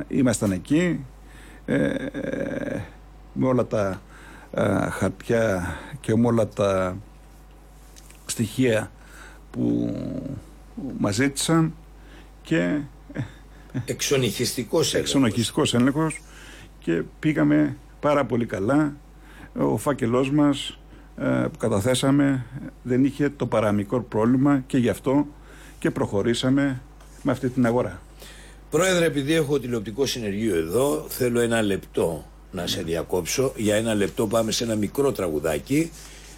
[0.09, 1.05] ήμασταν εκεί
[1.67, 1.95] ε,
[3.33, 4.01] με όλα τα
[4.53, 6.97] ε, χαρτιά και με όλα τα
[8.27, 8.91] στοιχεία
[9.51, 9.95] που
[10.99, 11.75] μας ζήτησαν
[12.43, 12.81] και
[13.85, 15.15] εξονυχιστικός έλεγχος.
[15.15, 16.21] εξονυχιστικός έλεγχος
[16.79, 18.97] και πήγαμε πάρα πολύ καλά
[19.59, 20.79] ο φάκελός μας
[21.17, 22.47] που καταθέσαμε
[22.83, 25.27] δεν είχε το παραμικρό πρόβλημα και γι' αυτό
[25.79, 26.81] και προχωρήσαμε
[27.23, 28.01] με αυτή την αγορά.
[28.71, 33.53] Πρόεδρε, επειδή έχω τηλεοπτικό συνεργείο εδώ, θέλω ένα λεπτό να σε διακόψω.
[33.57, 35.91] Για ένα λεπτό πάμε σε ένα μικρό τραγουδάκι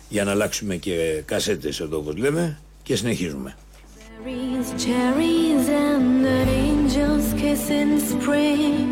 [0.09, 3.57] για να αλλάξουμε και κασέτες εδώ όπως λέμε και συνεχίζουμε.
[4.25, 8.87] Cherries, cherries and an angel's kiss in spring.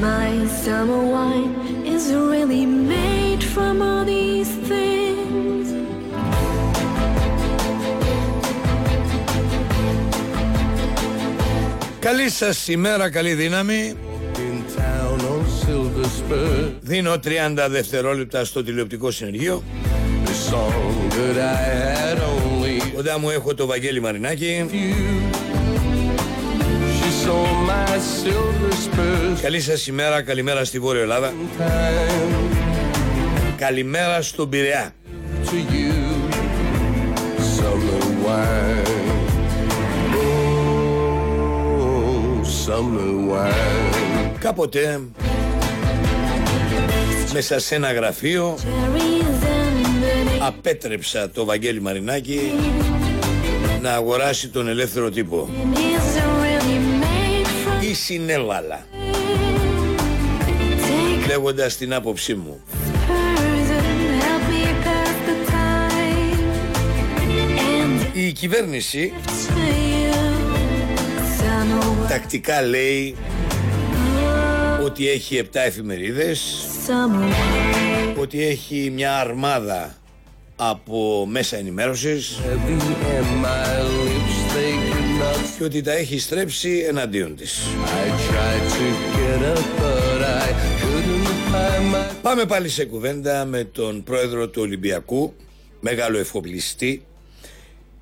[0.00, 0.30] My
[0.64, 1.52] summer wine
[1.94, 5.66] is really made from all these things.
[11.98, 13.94] Καλή σας ημέρα, καλή δύναμη.
[16.80, 19.62] Δίνω 30 δευτερόλεπτα στο τηλεοπτικό συνεργείο.
[22.94, 24.66] Κοντά μου έχω το Βαγγέλη Μαρινάκη.
[29.42, 31.32] Καλή σας ημέρα, καλημέρα στη Βόρεια Ελλάδα.
[33.56, 34.94] Καλημέρα στον Πειραιά.
[44.38, 45.00] Κάποτε
[47.32, 48.58] μέσα σε ένα γραφείο
[50.46, 52.52] απέτρεψα το Βαγγέλη Μαρινάκη
[53.80, 55.48] να αγοράσει τον ελεύθερο τύπο
[57.94, 58.86] ή συνέβαλα
[61.26, 62.60] λέγοντας την άποψή μου.
[68.12, 69.12] Η κυβέρνηση
[72.08, 73.16] τακτικά λέει
[74.84, 76.66] ότι έχει 7 εφημερίδες
[78.18, 79.94] ότι έχει μια αρμάδα
[80.56, 82.40] από μέσα ενημέρωσης
[85.58, 87.60] και ότι τα έχει στρέψει εναντίον της.
[92.22, 95.34] Πάμε πάλι σε κουβέντα με τον πρόεδρο του Ολυμπιακού,
[95.80, 97.04] μεγάλο εφοπλιστή,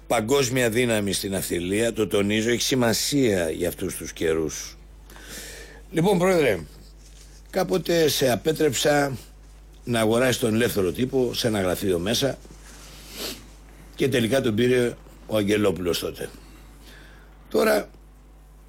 [0.06, 4.76] παγκόσμια δύναμη στην αυτιλία, το τονίζω, έχει σημασία για αυτούς τους καιρούς.
[5.90, 6.58] Λοιπόν πρόεδρε,
[7.50, 9.16] κάποτε σε απέτρεψα
[9.84, 12.38] να αγοράσει τον ελεύθερο τύπο σε ένα γραφείο μέσα
[13.94, 14.94] και τελικά τον πήρε
[15.26, 16.28] ο Αγγελόπουλος τότε.
[17.52, 17.90] Τώρα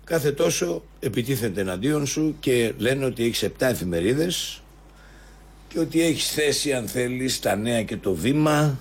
[0.04, 4.62] κάθε τόσο επιτίθενται εναντίον σου και λένε ότι έχεις 7 εφημερίδες
[5.68, 8.80] και ότι έχεις θέση αν θέλεις τα νέα και το βήμα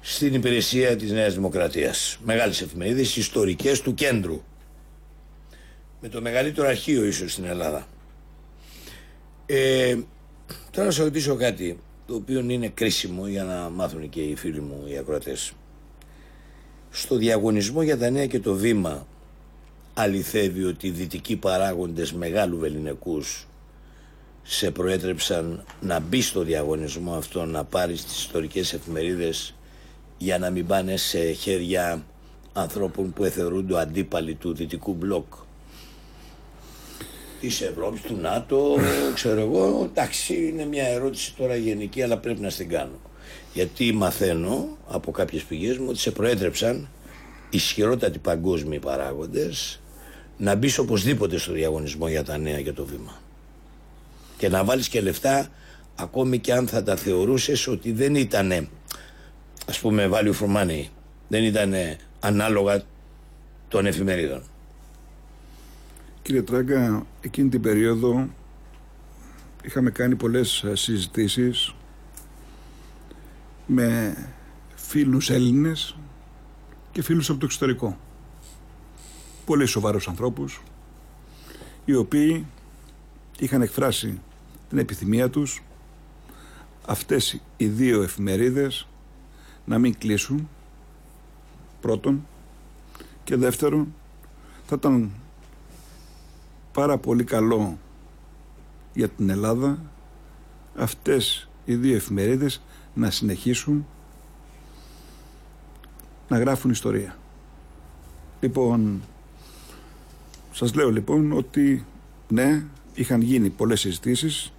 [0.00, 2.18] στην υπηρεσία της Νέας Δημοκρατίας.
[2.24, 4.42] Μεγάλες εφημερίδες ιστορικές του κέντρου.
[6.00, 7.86] Με το μεγαλύτερο αρχείο ίσως στην Ελλάδα.
[9.46, 9.96] Ε,
[10.70, 14.60] τώρα να σα ρωτήσω κάτι το οποίο είναι κρίσιμο για να μάθουν και οι φίλοι
[14.60, 15.52] μου οι ακροατές.
[16.90, 19.06] Στο διαγωνισμό για τα νέα και το βήμα
[19.94, 23.46] αληθεύει ότι οι δυτικοί παράγοντες μεγάλου βεληνικούς
[24.42, 29.54] σε προέτρεψαν να μπει στο διαγωνισμό αυτό να πάρει τις ιστορικές εφημερίδες
[30.18, 32.04] για να μην πάνε σε χέρια
[32.52, 35.24] ανθρώπων που εθερούνται αντίπαλοι του δυτικού μπλοκ
[37.40, 38.76] της Ευρώπης, του ΝΑΤΟ,
[39.14, 39.82] ξέρω εγώ.
[39.84, 42.98] Εντάξει, είναι μια ερώτηση τώρα γενική, αλλά πρέπει να την κάνω.
[43.52, 46.88] Γιατί μαθαίνω από κάποιες πηγές μου ότι σε προέτρεψαν
[47.50, 49.80] ισχυρότατοι παγκόσμιοι παράγοντες
[50.36, 53.20] να μπεις οπωσδήποτε στο διαγωνισμό για τα νέα και το βήμα.
[54.36, 55.48] Και να βάλεις και λεφτά
[55.96, 58.68] ακόμη και αν θα τα θεωρούσες ότι δεν ήταν
[59.66, 60.84] ας πούμε value for money,
[61.28, 61.74] δεν ήταν
[62.20, 62.82] ανάλογα
[63.68, 64.42] των εφημερίδων.
[66.22, 68.28] Κύριε Τράγκα, εκείνη την περίοδο
[69.64, 71.74] είχαμε κάνει πολλές ε, συζητήσεις
[73.72, 74.16] με
[74.74, 75.96] φίλους Έλληνες
[76.92, 77.98] και φίλους από το εξωτερικό.
[79.44, 80.62] Πολύ σοβαρούς ανθρώπους,
[81.84, 82.46] οι οποίοι
[83.38, 84.20] είχαν εκφράσει
[84.68, 85.62] την επιθυμία τους
[86.86, 88.86] αυτές οι δύο εφημερίδες
[89.64, 90.48] να μην κλείσουν
[91.80, 92.26] πρώτον
[93.24, 93.94] και δεύτερον
[94.66, 95.10] θα ήταν
[96.72, 97.78] πάρα πολύ καλό
[98.94, 99.82] για την Ελλάδα
[100.76, 102.62] αυτές οι δύο εφημερίδες
[102.94, 103.86] να συνεχίσουν
[106.28, 107.16] να γράφουν ιστορία.
[108.40, 109.02] Λοιπόν,
[110.52, 111.84] σας λέω λοιπόν ότι
[112.28, 114.52] ναι, είχαν γίνει πολλές συζητήσεις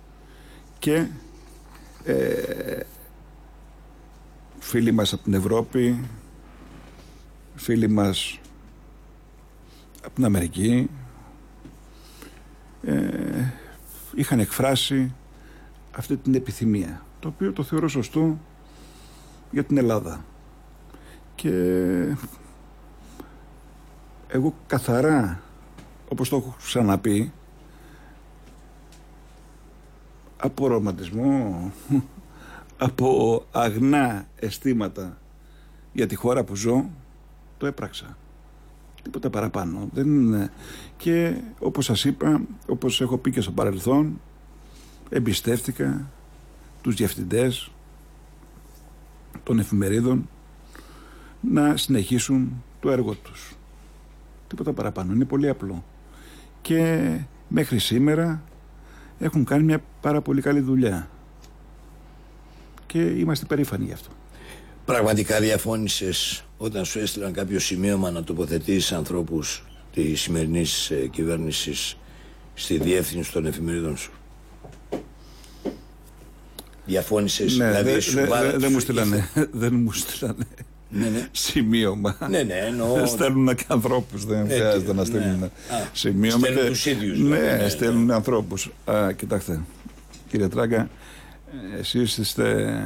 [0.79, 1.07] και
[2.03, 2.79] ε,
[4.59, 6.09] φίλοι μας από την Ευρώπη,
[7.55, 8.39] φίλοι μας
[10.03, 10.89] από την Αμερική,
[12.83, 13.51] ε,
[14.15, 15.13] είχαν εκφράσει
[15.91, 18.37] αυτή την επιθυμία το οποίο το θεωρώ σωστό
[19.51, 20.25] για την Ελλάδα
[21.35, 21.51] και
[24.27, 25.41] εγώ καθαρά
[26.09, 27.31] όπως το έχω ξαναπεί
[30.37, 31.71] από ρομαντισμό
[32.77, 35.17] από αγνά αισθήματα
[35.93, 36.89] για τη χώρα που ζω
[37.57, 38.17] το έπραξα
[39.01, 39.89] τίποτα παραπάνω.
[39.93, 40.51] Δεν είναι.
[40.97, 44.21] Και όπως σας είπα, όπως έχω πει και στο παρελθόν,
[45.09, 46.09] εμπιστεύτηκα
[46.81, 47.71] τους διευθυντές
[49.43, 50.29] των εφημερίδων
[51.41, 53.55] να συνεχίσουν το έργο τους.
[54.47, 55.13] Τίποτα παραπάνω.
[55.13, 55.83] Είναι πολύ απλό.
[56.61, 57.11] Και
[57.47, 58.43] μέχρι σήμερα
[59.19, 61.09] έχουν κάνει μια πάρα πολύ καλή δουλειά.
[62.85, 64.09] Και είμαστε περήφανοι γι' αυτό.
[64.85, 71.97] Πραγματικά διαφώνησες όταν σου έστειλαν κάποιο σημείωμα να τοποθετήσεις ανθρώπους της σημερινής ε, κυβέρνησης
[72.53, 74.11] στη διεύθυνση των εφημερίδων σου;
[76.85, 79.29] Διαφώνησες, ναι, δηλαδή δε, σου δε, δε, Δεν μου στείλανε,
[79.61, 80.45] δεν μου στείλανε
[80.89, 81.27] ναι, ναι.
[81.31, 82.17] σημείωμα.
[82.29, 83.05] Ναι, ναι, εννοώ.
[83.05, 85.49] Στέλνουν και ανθρώπους, δεν χρειάζεται να στείλουν ναι.
[85.93, 86.37] σημείωμα.
[86.37, 86.69] Στέλνουν και...
[86.69, 87.19] τους ίδιους.
[87.19, 88.71] Ναι, ναι, ναι, στέλνουν ανθρώπους.
[89.15, 89.61] Κοιτάξτε,
[90.29, 90.89] κύριε Τράγκα,
[91.79, 92.77] εσείς είστε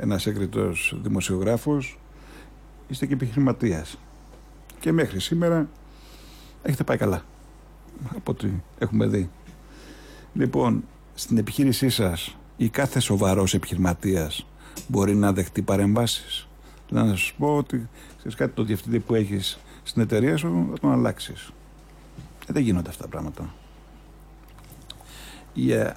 [0.00, 1.98] ένας έγκριτος δημοσιογράφος
[2.88, 3.98] είστε και επιχειρηματίας.
[4.80, 5.68] Και μέχρι σήμερα
[6.62, 7.22] έχετε πάει καλά.
[8.16, 9.30] Από ό,τι έχουμε δει.
[10.34, 14.46] Λοιπόν, στην επιχείρησή σας η κάθε σοβαρός επιχειρηματίας
[14.86, 16.48] μπορεί να δεχτεί παρεμβάσεις.
[16.88, 20.92] Να σας πω ότι ξέρεις κάτι το διευθυντή που έχεις στην εταιρεία σου θα τον
[20.92, 21.50] αλλάξεις.
[22.48, 23.54] Ε, δεν γίνονται αυτά τα πράγματα.
[25.68, 25.90] Ε,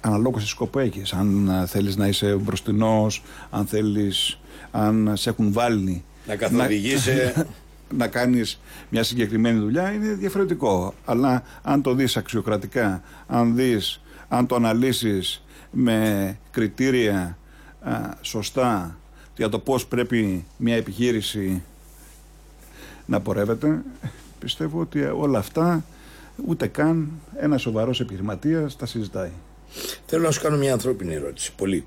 [0.00, 1.12] αναλόγως σε σκοπό έχεις.
[1.12, 4.38] Αν θέλεις να είσαι μπροστινός, αν θέλεις,
[4.70, 7.10] αν σε έχουν βάλει να καθοδηγήσει.
[7.36, 7.46] Να,
[8.00, 10.94] να κάνεις μια συγκεκριμένη δουλειά είναι διαφορετικό.
[11.04, 15.42] Αλλά αν το δεις αξιοκρατικά, αν δεις, αν το αναλύσεις
[15.80, 17.38] με κριτήρια
[18.20, 18.98] σωστά
[19.36, 21.62] για το πώς πρέπει μια επιχείρηση
[23.06, 23.82] να πορεύεται,
[24.38, 25.84] πιστεύω ότι όλα αυτά
[26.46, 29.30] ούτε καν ένα σοβαρός επιχειρηματίας τα συζητάει.
[30.06, 31.52] Θέλω να σου κάνω μια ανθρώπινη ερώτηση.
[31.54, 31.86] Πολύ.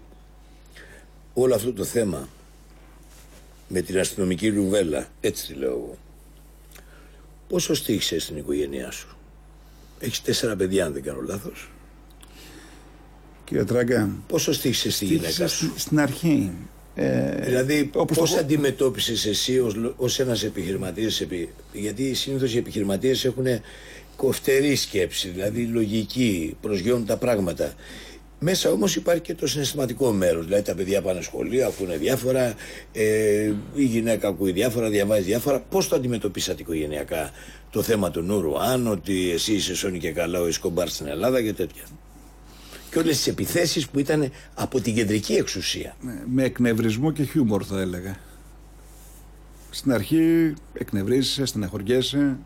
[1.34, 2.28] Όλο αυτό το θέμα
[3.68, 5.98] με την αστυνομική λουβέλα, έτσι τη λέω εγώ.
[7.48, 9.18] Πόσο στήχησε στην οικογένειά σου;
[10.00, 11.71] Έχεις τέσσερα παιδιά αν δεν κάνω λάθος.
[13.52, 14.10] Κύριε Τράγκα.
[14.28, 16.52] Πόσο στήχησες στη γυναίκα σου; Στην αρχή.
[16.96, 18.40] Ε, δηλαδή όπως πώς το...
[18.40, 21.24] αντιμετώπισες εσύ ως, ως ένας επιχειρηματίας
[21.74, 23.46] γιατί συνήθως οι επιχειρηματίες έχουν
[24.16, 27.74] κοφτερή σκέψη δηλαδή λογική προσγειώνουν τα πράγματα
[28.44, 30.46] μέσα όμως υπάρχει και το συναισθηματικό μέρος.
[30.46, 32.56] Δηλαδή τα παιδιά πάνε σχολείο, ακούνε διάφορα,
[32.94, 35.60] ε, η γυναίκα ακούει διάφορα, διαβάζει διάφορα.
[35.60, 37.32] Πώς το αντιμετωπίσατε οικογενειακά
[37.70, 41.42] το θέμα του Νουρου, αν ότι εσύ είσαι σώνη και καλά ο Ισκομπάρ στην Ελλάδα
[41.42, 41.84] και τέτοια.
[42.92, 45.96] Και όλες τις επιθέσεις που ήταν από την κεντρική εξουσία.
[46.02, 48.18] Ναι, με εκνευρισμό και χιούμορ θα έλεγα.
[49.70, 52.38] Στην αρχή εκνευρίζεσαι, στεναχωριέσαι.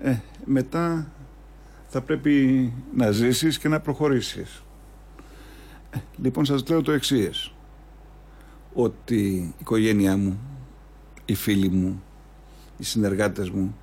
[0.00, 1.12] Ε, μετά
[1.88, 4.62] θα πρέπει να ζήσεις και να προχωρήσεις.
[5.90, 7.52] Ε, λοιπόν σας λέω το εξής.
[8.72, 10.38] Ότι η οικογένειά μου,
[11.24, 12.02] οι φίλοι μου,
[12.78, 13.76] οι συνεργάτες μου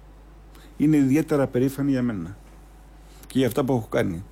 [0.77, 2.37] είναι ιδιαίτερα περήφανοι για μένα
[3.27, 4.23] και για αυτά που έχω κάνει.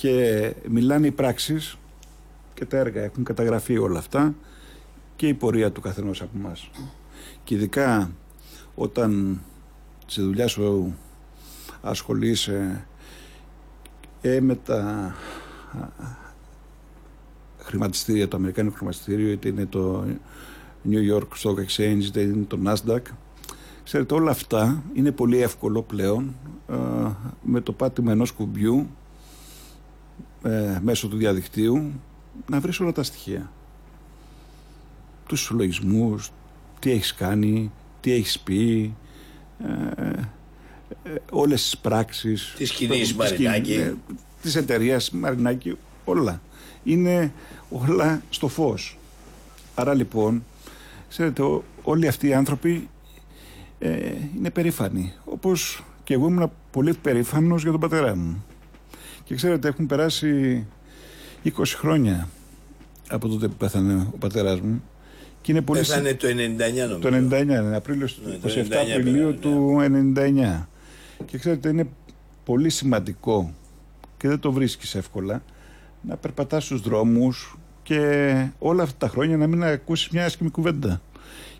[0.00, 1.76] Και μιλάνε οι πράξεις
[2.54, 4.34] και τα έργα έχουν καταγραφεί όλα αυτά
[5.16, 6.70] και η πορεία του καθενός από μας.
[7.44, 8.10] Και ειδικά
[8.74, 9.40] όταν
[10.06, 10.94] σε δουλειά σου
[11.82, 12.86] ασχολείσαι
[14.20, 15.14] ε, με τα
[17.58, 20.04] χρηματιστήρια, το Αμερικάνικο χρηματιστήριο, είτε είναι το
[20.90, 23.02] New York Stock Exchange, είτε είναι το Nasdaq.
[23.84, 26.34] Ξέρετε, όλα αυτά είναι πολύ εύκολο πλέον
[26.68, 26.76] ε,
[27.42, 28.86] με το πάτημα ενός κουμπιού
[30.42, 31.92] ε, μέσω του διαδικτύου
[32.48, 33.50] να βρεις όλα τα στοιχεία.
[35.26, 36.30] Τους συλλογισμούς,
[36.78, 38.94] τι έχεις κάνει, τι έχεις πει,
[39.58, 40.10] ε,
[41.02, 42.54] ε, όλες τις πράξεις.
[42.56, 43.72] Της κοινής Μαρινάκη.
[43.72, 43.94] Ε,
[44.42, 46.40] της εταιρείας Μαρινάκη, όλα.
[46.84, 47.32] Είναι
[47.70, 48.98] όλα στο φως.
[49.74, 50.44] Άρα λοιπόν,
[51.08, 51.42] ξέρετε,
[51.82, 52.88] όλοι αυτοί οι άνθρωποι
[53.78, 55.12] ε, είναι περήφανοι.
[55.24, 58.44] Όπως και εγώ ήμουν πολύ περήφανος για τον πατέρα μου.
[59.30, 60.66] Και ξέρετε, έχουν περάσει
[61.44, 62.28] 20 χρόνια
[63.08, 64.82] από τότε που πέθανε ο πατέρας μου.
[65.40, 66.32] Και είναι πολύ Πέθανε το 99
[66.88, 66.98] νομίζω.
[66.98, 69.34] Το 99, ναι, Απρίλιο, ναι, 27 Απριλίου ναι.
[69.34, 69.76] του
[70.16, 70.66] 99.
[71.26, 71.88] Και ξέρετε, είναι
[72.44, 73.54] πολύ σημαντικό
[74.16, 75.42] και δεν το βρίσκεις εύκολα
[76.00, 81.00] να περπατάς στους δρόμους και όλα αυτά τα χρόνια να μην ακούσεις μια άσχημη κουβέντα.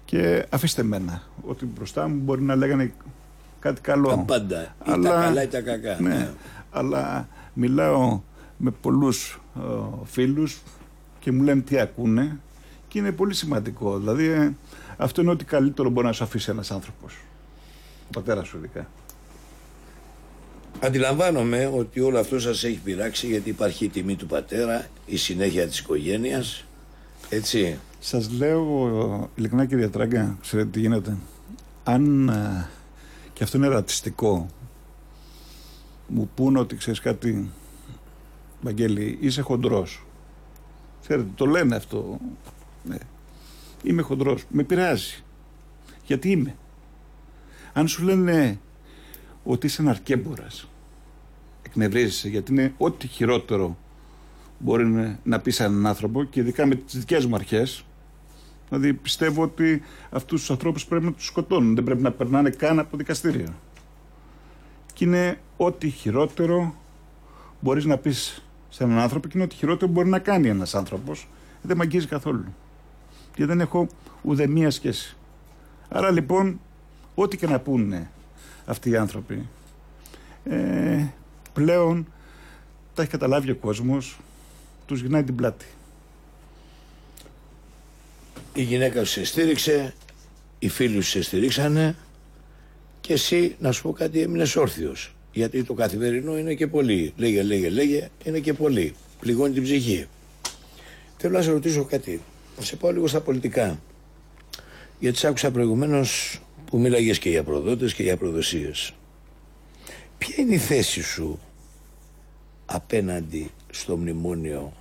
[0.04, 2.92] Και αφήστε μένα ότι μπροστά μου μπορεί να λέγανε
[3.58, 4.08] κάτι καλό.
[4.08, 4.62] Τα πάντα.
[4.62, 5.96] Ή τα καλά ή τα κακά.
[6.00, 6.30] Ναι, ναι.
[6.70, 7.28] Αλλά
[7.60, 8.20] μιλάω
[8.56, 9.60] με πολλούς ε,
[10.04, 10.62] φίλους
[11.18, 12.40] και μου λένε τι ακούνε
[12.88, 13.98] και είναι πολύ σημαντικό.
[13.98, 14.52] Δηλαδή ε,
[14.96, 17.16] αυτό είναι ότι καλύτερο μπορεί να σου αφήσει ένας άνθρωπος.
[18.06, 18.88] Ο πατέρας σου ειδικά.
[20.80, 25.66] Αντιλαμβάνομαι ότι όλο αυτό σας έχει πειράξει γιατί υπάρχει η τιμή του πατέρα, η συνέχεια
[25.66, 26.64] της οικογένειας,
[27.28, 27.78] έτσι.
[28.00, 31.16] Σας λέω ειλικρινά κύριε Τράγκα, ξέρετε τι γίνεται.
[31.84, 32.68] Αν ε,
[33.32, 34.46] και αυτό είναι ρατσιστικό,
[36.10, 37.50] μου πούνε ότι ξέρεις κάτι,
[38.60, 40.04] Βαγγέλη, είσαι χοντρός.
[41.02, 42.18] Ξέρετε, το λένε αυτό.
[42.84, 42.96] Ναι.
[43.82, 44.44] Είμαι χοντρός.
[44.48, 45.22] Με πειράζει.
[46.04, 46.56] Γιατί είμαι;
[47.72, 48.58] Αν σου λένε
[49.44, 50.68] ότι είσαι ένα αρκέμπορας,
[51.62, 53.76] εκνευρίζεσαι γιατί είναι ό,τι χειρότερο
[54.58, 57.84] μπορεί να πεις σε έναν άνθρωπο και ειδικά με τις δικές μου αρχές
[58.70, 62.78] Δηλαδή πιστεύω ότι αυτούς τους ανθρώπους πρέπει να τους σκοτώνουν, δεν πρέπει να περνάνε καν
[62.78, 63.54] από το δικαστήριο.
[65.00, 66.74] Και είναι ό,τι χειρότερο
[67.60, 71.28] μπορείς να πεις σε έναν άνθρωπο και είναι ό,τι χειρότερο μπορεί να κάνει ένας άνθρωπος.
[71.62, 72.44] Δεν με αγγίζει καθόλου.
[73.34, 73.86] Και δεν έχω
[74.22, 75.16] ούτε μία σχέση.
[75.88, 76.60] Άρα λοιπόν,
[77.14, 78.10] ό,τι και να πούνε
[78.66, 79.48] αυτοί οι άνθρωποι,
[80.44, 81.06] ε,
[81.52, 82.06] πλέον
[82.94, 84.18] τα έχει καταλάβει ο κόσμος,
[84.86, 85.66] τους γυρνάει την πλάτη
[88.52, 89.94] η γυναίκα σου σε στήριξε,
[90.58, 91.96] οι φίλοι σου σε στηρίξανε
[93.10, 95.14] και εσύ, να σου πω κάτι, έμεινες όρθιος.
[95.32, 97.12] Γιατί το καθημερινό είναι και πολύ.
[97.16, 98.94] Λέγε, λέγε, λέγε, είναι και πολύ.
[99.20, 100.06] Πληγώνει την ψυχή.
[101.16, 102.20] Θέλω να σε ρωτήσω κάτι.
[102.56, 103.80] Να σε πάω λίγο στα πολιτικά.
[104.98, 108.92] Γιατί σ' άκουσα προηγουμένως που μίλαγες και για προδότες και για προδοσίες.
[110.18, 111.38] Ποια είναι η θέση σου
[112.66, 114.72] απέναντι στο μνημόνιο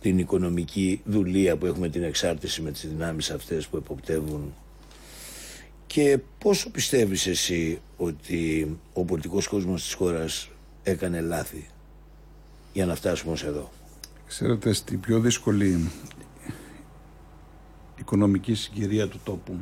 [0.00, 4.54] την οικονομική δουλεία που έχουμε την εξάρτηση με τις δυνάμεις αυτές που εποπτεύουν
[5.92, 10.50] και πόσο πιστεύεις εσύ ότι ο πολιτικός κόσμος της χώρας
[10.82, 11.68] έκανε λάθη
[12.72, 13.70] για να φτάσουμε ως εδώ;
[14.26, 15.90] Ξέρετε, στην πιο δύσκολη
[17.96, 19.58] οικονομική συγκυρία του τόπου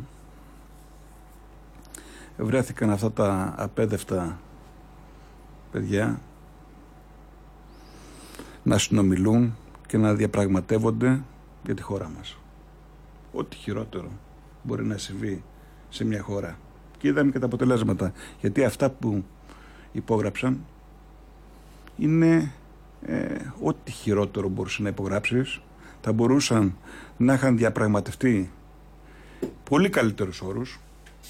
[2.36, 4.40] βρέθηκαν αυτά τα απέδευτα
[5.72, 6.20] παιδιά
[8.62, 11.22] να συνομιλούν και να διαπραγματεύονται
[11.64, 12.36] για τη χώρα μας.
[13.32, 14.10] Ό,τι χειρότερο
[14.62, 15.42] μπορεί να συμβεί
[15.90, 16.58] σε μια χώρα.
[16.98, 18.12] Και είδαμε και τα αποτελέσματα.
[18.40, 19.24] Γιατί αυτά που
[19.92, 20.60] υπόγραψαν
[21.96, 22.52] είναι
[23.06, 25.60] ε, ό,τι χειρότερο μπορούσε να υπογράψεις.
[26.00, 26.76] Θα μπορούσαν
[27.16, 28.50] να είχαν διαπραγματευτεί
[29.64, 30.80] πολύ καλύτερους όρους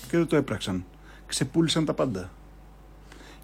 [0.09, 0.85] και δεν το έπραξαν.
[1.27, 2.31] Ξεπούλησαν τα πάντα.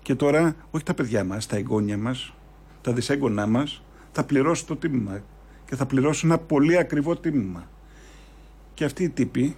[0.03, 2.35] Και τώρα, όχι τα παιδιά μας, τα εγγόνια μας,
[2.81, 5.23] τα δυσέγγονά μας, θα πληρώσει το τίμημα
[5.67, 7.69] και θα πληρώσει ένα πολύ ακριβό τίμημα.
[8.75, 9.57] Και αυτοί οι τύποι,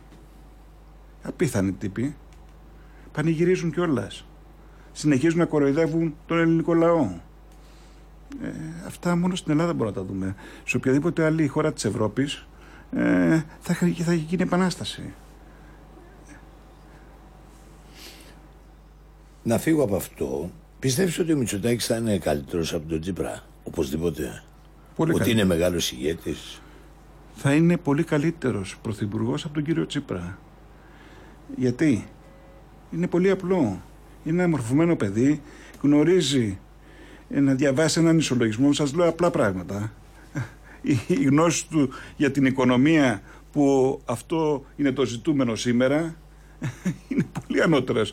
[1.28, 2.16] απίθανοι τύποι,
[3.12, 4.26] πανηγυρίζουν κιόλας.
[4.92, 7.10] Συνεχίζουν να κοροϊδεύουν τον ελληνικό λαό.
[8.42, 8.48] Ε,
[8.86, 10.34] αυτά μόνο στην Ελλάδα μπορούμε να τα δούμε.
[10.64, 12.46] Σε οποιαδήποτε άλλη χώρα της Ευρώπης
[12.92, 15.12] ε, θα, θα είχε γίνει επανάσταση.
[19.42, 20.50] Να φύγω από αυτό.
[20.78, 23.42] Πιστεύεις ότι ο Μητσοτάκης θα είναι καλύτερος από τον Τσίπρα.
[23.64, 24.42] Οπωσδήποτε.
[24.96, 25.32] Πολύ ότι καλή.
[25.32, 26.60] είναι μεγάλος ηγέτης.
[27.34, 30.38] θα είναι πολύ καλύτερος πρωθυπουργός από τον κύριο Τσίπρα.
[31.56, 32.06] Γιατί;
[32.90, 33.82] Είναι πολύ απλό.
[34.24, 35.40] Είναι ένα μορφωμένο παιδί,
[35.82, 36.58] γνωρίζει
[37.30, 38.72] ε, να διαβάσει έναν ισολογισμό.
[38.72, 39.92] Σας λέω απλά πράγματα.
[40.82, 43.22] Η, η γνώση του για την οικονομία
[43.52, 46.14] που αυτό είναι το ζητούμενο σήμερα
[47.08, 48.12] είναι πολύ ανώτερος.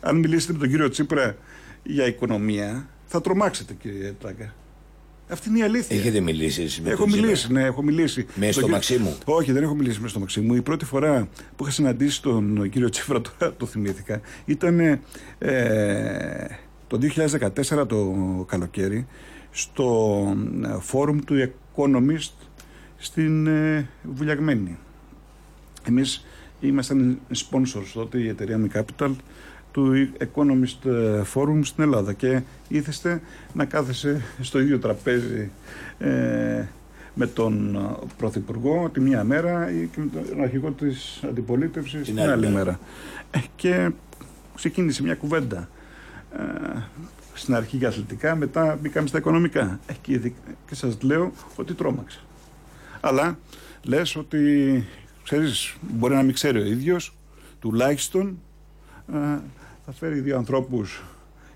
[0.00, 1.36] Αν μιλήσετε με τον κύριο Τσίπρα
[1.82, 4.54] για οικονομία θα τρομάξετε κύριε Τράγκα.
[5.28, 5.96] Αυτή είναι η αλήθεια.
[5.96, 8.26] Έχετε μιλήσει εσείς με Έχω τον Τσίπρα; μιλήσει, ναι, έχω μιλήσει.
[8.34, 10.54] Με Τον στο κύριο- Μαξίμου; Όχι, δεν έχω μιλήσει με στο Μαξίμου.
[10.54, 15.00] Η πρώτη φορά που είχα συναντήσει τον κύριο Τσίφρα, τώρα το θυμήθηκα, ήταν ε,
[16.86, 18.14] το 2014 το
[18.48, 19.06] καλοκαίρι
[19.50, 20.22] στο
[20.64, 22.32] ε, φόρουμ του Economist
[22.96, 24.78] στην ε, Βουλιαγμένη.
[25.88, 26.24] Εμείς
[26.60, 29.10] ήμασταν sponsors τότε η εταιρεία Mi Capital
[29.72, 33.20] του Economist ε, Forum στην Ελλάδα και ήθεστε
[33.52, 35.50] να κάθεσαι στο ίδιο τραπέζι
[35.98, 36.64] ε,
[37.14, 42.20] με τον ε, Πρωθυπουργό τη μία μέρα ή και με τον αρχηγό της αντιπολίτευσης την,
[42.20, 42.78] άλλη μέρα.
[43.30, 43.90] Ε, και
[44.54, 45.68] ξεκίνησε μια κουβέντα.
[46.38, 46.78] Ε,
[47.34, 49.80] στην αρχή για αθλητικά, μετά μπήκαμε στα οικονομικά.
[49.86, 50.34] Ε, και, ειδι-
[50.66, 52.18] και σας λέω ότι τρόμαξα.
[53.00, 53.38] Αλλά
[53.82, 54.84] λες ότι,
[55.24, 57.16] ξέρεις, μπορεί να μην ξέρει ο ίδιος,
[57.60, 58.38] τουλάχιστον
[59.12, 59.38] ε,
[59.86, 61.02] θα φέρει δύο ανθρώπους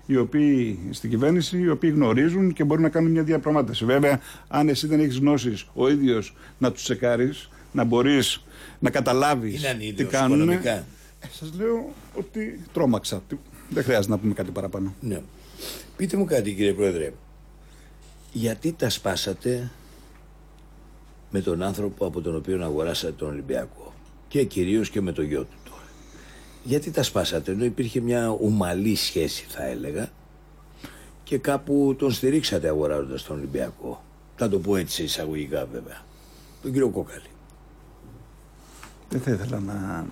[0.05, 3.85] οι οποίοι στην κυβέρνηση, οι οποίοι γνωρίζουν και μπορούν να κάνουν μια διαπραγμάτευση.
[3.85, 8.43] Βέβαια, αν εσύ δεν έχεις γνώσεις ο ίδιος να τους τσεκάρεις, να μπορείς
[8.79, 10.37] να καταλάβεις Είναι τι ανίδιος κάνουν.
[10.41, 10.71] οικονομικά.
[11.19, 13.21] Ε, σας λέω ότι τρόμαξα.
[13.27, 13.35] Τι-
[13.69, 14.93] Δεν χρειάζεται να πούμε κάτι παραπάνω.
[15.01, 15.21] Ναι.
[15.97, 17.13] Πείτε μου κάτι κύριε Πρόεδρε.
[18.31, 19.71] Γιατί τα σπάσατε
[21.31, 23.93] με τον άνθρωπο από τον οποίο αγοράσατε τον Ολυμπιακό;
[24.27, 25.66] Και κυρίως και με το γιο του τώρα.
[26.67, 30.09] Γιατί τα σπάσατε ενώ υπήρχε μια ομαλή σχέση θα έλεγα
[31.23, 34.03] και κάπου τον στηρίξατε αγοράζοντας τον Ολυμπιακό.
[34.35, 36.01] Θα το πω έτσι εισαγωγικά βέβαια.
[36.61, 37.29] Τον κύριο Κόκαλη.
[39.09, 40.05] Δεν θα ήθελα να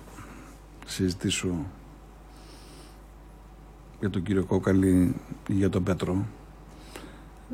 [0.86, 1.66] συζητήσω
[4.00, 5.14] για τον κύριο Κόκαλη
[5.48, 6.26] ή για τον Πέτρο.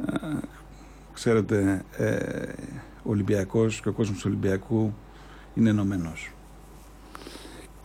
[0.06, 0.38] Ε,
[1.12, 2.52] Ξέρετε, ε,
[3.02, 4.94] ο Ολυμπιακός και ο κόσμος του Ολυμπιακού
[5.54, 6.30] είναι ενωμένος.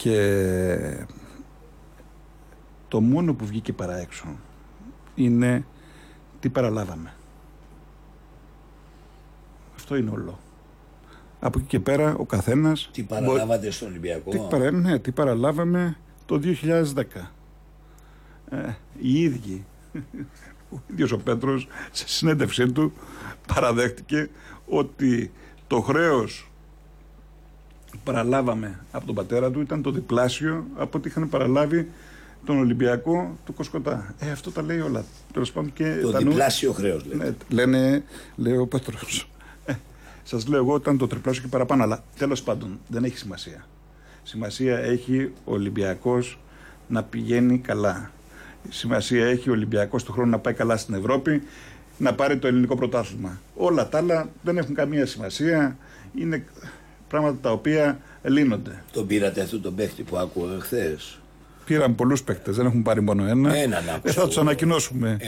[0.07, 1.05] Και
[2.87, 4.25] το μόνο που βγήκε παρά έξω
[5.15, 5.65] είναι
[6.39, 7.13] τι παραλάβαμε.
[9.75, 10.39] Αυτό είναι όλο.
[11.39, 15.97] Από εκεί και πέρα ο καθένας Τι παραλάβατε στον Ολυμπιακό; τι, παρα, ναι, τι παραλάβαμε
[16.25, 17.03] το 2010.
[18.49, 19.65] Ε, οι ίδιοι,
[20.73, 22.93] ο ίδιος ο Πέτρος, σε συνέντευξή του
[23.53, 24.29] παραδέχτηκε
[24.67, 25.31] ότι
[25.67, 26.46] το χρέος που
[28.03, 31.89] παραλάβαμε από τον πατέρα του ήταν το διπλάσιο από ό,τι είχαν παραλάβει
[32.45, 34.13] τον Ολυμπιακό του Κοσκοτά.
[34.19, 35.05] Ε, αυτό τα λέει όλα.
[35.33, 37.23] Τέλος πάντων και Το τα νου- διπλάσιο χρέος λέτε.
[37.25, 38.03] ναι, λένε,
[38.35, 39.29] λέει ο Πέτρος.
[39.65, 39.73] Ε,
[40.23, 43.65] σας λέω εγώ ήταν το τριπλάσιο και παραπάνω, αλλά τέλος πάντων δεν έχει σημασία.
[44.23, 46.39] Σημασία έχει ο Ολυμπιακός
[46.87, 48.11] να πηγαίνει καλά.
[48.69, 51.41] Σημασία έχει ο Ολυμπιακός του χρόνου να πάει καλά στην Ευρώπη,
[51.97, 53.39] να πάρει το ελληνικό πρωτάθλημα.
[53.55, 55.77] Όλα τα άλλα δεν έχουν καμία σημασία.
[56.15, 56.45] Είναι
[57.09, 58.83] πράγματα τα οποία λύνονται.
[58.93, 61.19] Τον πήρατε αυτό τον παίχτη που άκουγα χθες.
[61.65, 63.55] Πήραν πολλούς παίκτες, δεν έχουν πάρει μόνο ένα.
[63.55, 64.45] Έναν άκουσα Ε, θα τους εγώ.
[64.45, 65.27] ανακοινώσουμε Ε,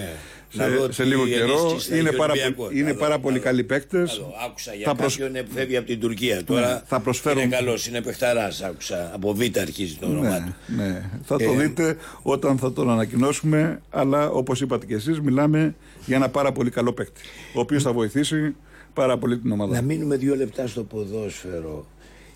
[0.49, 1.51] σε, να δω σε τι λίγο καιρό.
[1.59, 2.65] ενίσχυση θα Είναι έχει ο πάρα, Ολυμπιακός.
[2.65, 3.43] πολύ- είναι Να δω, πάρα να πολύ δω.
[3.43, 4.11] καλοί παίκτες.
[4.11, 4.33] Καλό.
[4.45, 6.43] Άκουσα για Θα προσ- κάποιον που φεύγει από την Τουρκία.
[6.43, 8.61] Τώρα θα προσφέρουν- είναι καλός, είναι παιχταράς.
[8.61, 9.11] Άκουσα.
[9.13, 10.53] Από Β αρχίζει το όνομά Ναι, του.
[10.75, 11.09] ναι.
[11.23, 13.81] Θα το Ε, δείτε όταν θα τον ανακοινώσουμε.
[13.89, 15.75] Αλλά όπως είπατε και εσείς, μιλάμε
[16.05, 17.21] για ένα πάρα πολύ καλό παίκτη.
[17.53, 18.55] Ο οποίος θα βοηθήσει
[18.93, 19.75] πάρα πολύ την ομάδα.
[19.75, 21.85] Να μείνουμε δύο λεπτά στο ποδόσφαιρο.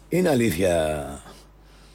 [0.10, 1.06] Είναι αλήθεια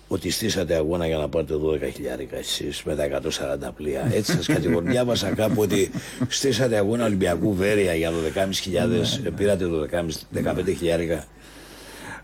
[0.08, 3.20] ότι στήσατε αγώνα για να πάρετε 12 χιλιάρικα εσείς με τα
[3.68, 4.10] 140 πλοία.
[4.12, 4.90] Έτσι σας κατηγορούν.
[4.90, 5.90] Διάβασα κάπου ότι
[6.28, 11.24] στήσατε αγώνα Ολυμπιακού Βέρεια για 12.500, Ναι, πήρατε 12.500, 15 χιλιάρικα.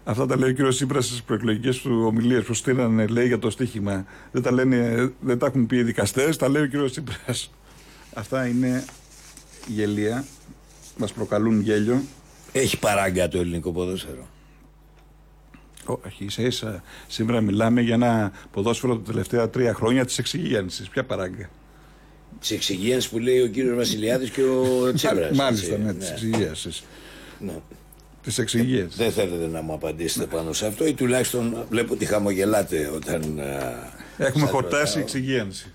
[0.05, 3.51] Αυτά τα λέει ο κύριος Σύπρα στις προεκλογικές του ομιλίες που στείλανε, λέει για το
[3.51, 4.05] στοίχημα.
[4.33, 7.17] Δεν τα, λένε, δεν τα έχουν πει οι δικαστές, τα λέει ο κύριος Σύπρα.
[8.15, 8.85] Αυτά είναι
[9.67, 10.25] γελία.
[10.97, 12.03] Μας προκαλούν γέλιο.
[12.57, 14.29] Έχει παράγκα το ελληνικό ποδόσφαιρο.
[15.85, 16.83] Όχι, ίσα ίσα.
[17.09, 20.89] Σήμερα μιλάμε για ένα ποδόσφαιρο τα τελευταία τρία χρόνια της εξυγίανσης.
[20.89, 21.51] Ποια παράγκα.
[22.41, 25.37] Της εξυγίανσης που λέει ο κύριος Βασιλιάδης και ο Τσίπρας.
[25.37, 26.85] Μάλιστα, ναι, της εξυγίανσης.
[27.39, 27.53] ναι.
[28.23, 28.97] Της εξυγίανσης.
[28.97, 33.41] Δεν θέλετε να μου απαντήσετε πάνω σε αυτό ή τουλάχιστον βλέπω ότι χαμογελάτε όταν.
[33.41, 33.45] α,
[34.19, 35.03] Έχουμε σας χορτάσει ρωτάω.
[35.03, 35.73] εξυγίανση.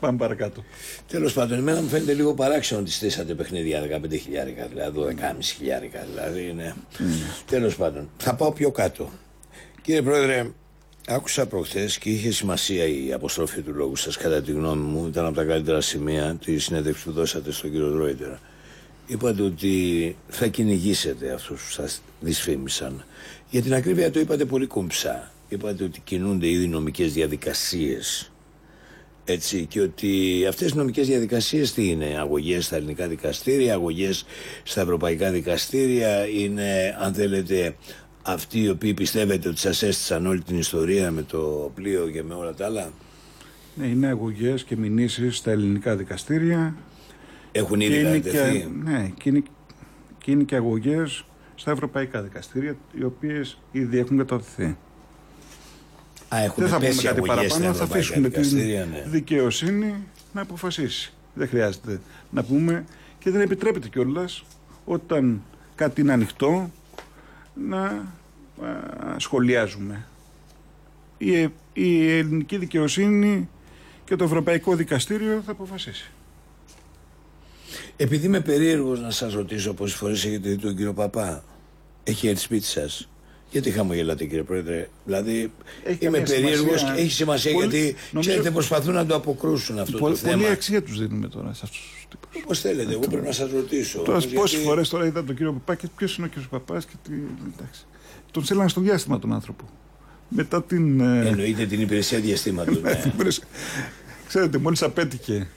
[0.00, 0.64] Πάμε παρακάτω.
[1.08, 6.06] Τέλος πάντων, εμένα μου φαίνεται λίγο παράξενο ότι στήσατε παιχνίδια 15 χιλιάρικα, δηλαδή 12,5 χιλιάρικα.
[6.10, 6.74] Δηλαδή είναι.
[6.98, 7.02] Mm.
[7.46, 9.10] Τέλος πάντων, θα πάω πιο κάτω.
[9.82, 10.50] Κύριε Πρόεδρε,
[11.06, 15.06] άκουσα προχθές και είχε σημασία η αποστροφή του λόγου σας, κατά τη γνώμη μου.
[15.06, 18.30] Ήταν από τα καλύτερα σημεία της συνέντευξης που δώσατε στον κύριο Δρόιτερ.
[19.06, 23.04] Είπατε ότι θα κυνηγήσετε αυτούς που σας δυσφήμισαν.
[23.50, 25.32] Για την ακρίβεια το είπατε πολύ κομψά.
[25.48, 28.30] Είπατε ότι κινούνται ήδη νομικές διαδικασίες
[29.30, 34.24] έτσι, και ότι αυτές οι νομικές διαδικασίες τι είναι, αγωγές στα ελληνικά δικαστήρια, αγωγές
[34.62, 37.76] στα ευρωπαϊκά δικαστήρια, είναι αν θέλετε
[38.22, 42.34] αυτοί οι οποίοι πιστεύετε ότι σας έστησαν όλη την ιστορία με το πλοίο και με
[42.34, 42.90] όλα τα άλλα;
[43.74, 46.76] Ναι, είναι αγωγές και μηνύσεις στα ελληνικά δικαστήρια.
[47.52, 49.42] Έχουν ήδη κατατεθεί; Ναι, και είναι,
[50.18, 51.24] και είναι και αγωγές
[51.54, 54.76] στα ευρωπαϊκά δικαστήρια, οι οποίες ήδη έχουν κατατεθεί.
[56.28, 59.04] Α, Δεν θα πούμε κάτι παραπάνω, θα αφήσουμε την ναι.
[59.06, 59.94] δικαιοσύνη
[60.32, 61.12] να αποφασίσει.
[61.34, 62.00] Δεν χρειάζεται
[62.30, 62.84] να πούμε
[63.18, 64.44] και δεν επιτρέπεται κιόλας
[64.84, 65.42] όταν
[65.74, 66.70] κάτι είναι ανοιχτό
[67.68, 68.12] να
[69.16, 70.06] σχολιάζουμε.
[71.18, 73.48] Η, η ελληνική δικαιοσύνη
[74.04, 76.10] και το Ευρωπαϊκό Δικαστήριο θα αποφασίσει.
[77.96, 81.44] Επειδή είμαι περίεργος να σας ρωτήσω πόσες φορές έχετε δει τον κύριο Παπά,
[82.04, 83.08] έχει έρθει σπίτι σας;
[83.50, 85.52] Γιατί χαμογελάτε κύριε Πρόεδρε; Δηλαδή
[85.84, 88.30] έχει είμαι περίεργος και έχει σημασία πολύ, γιατί νομίζω...
[88.30, 90.34] ξέρετε προσπαθούν να το αποκρούσουν αυτό πολύ, το θέμα.
[90.34, 92.42] Πολύ αξία τους δίνουμε τώρα σε αυτούς τους τύπους.
[92.44, 93.98] Όπως θέλετε, εγώ πρέπει να σας ρωτήσω.
[93.98, 94.34] Τώρα γιατί...
[94.34, 97.12] πόσες φορές τώρα είδα τον κύριο Παπά και ποιος είναι ο κύριος Παπάς και τι.
[97.54, 97.86] Εντάξει.
[98.30, 99.64] Τον στέλναν στο διάστημα τον άνθρωπο.
[100.28, 101.00] Μετά την.
[101.00, 102.80] Ε, Εννοείται την υπηρεσία διαστήματος.
[102.82, 103.00] ναι.
[104.28, 105.48] Ξέρετε, μόλις απέτυχε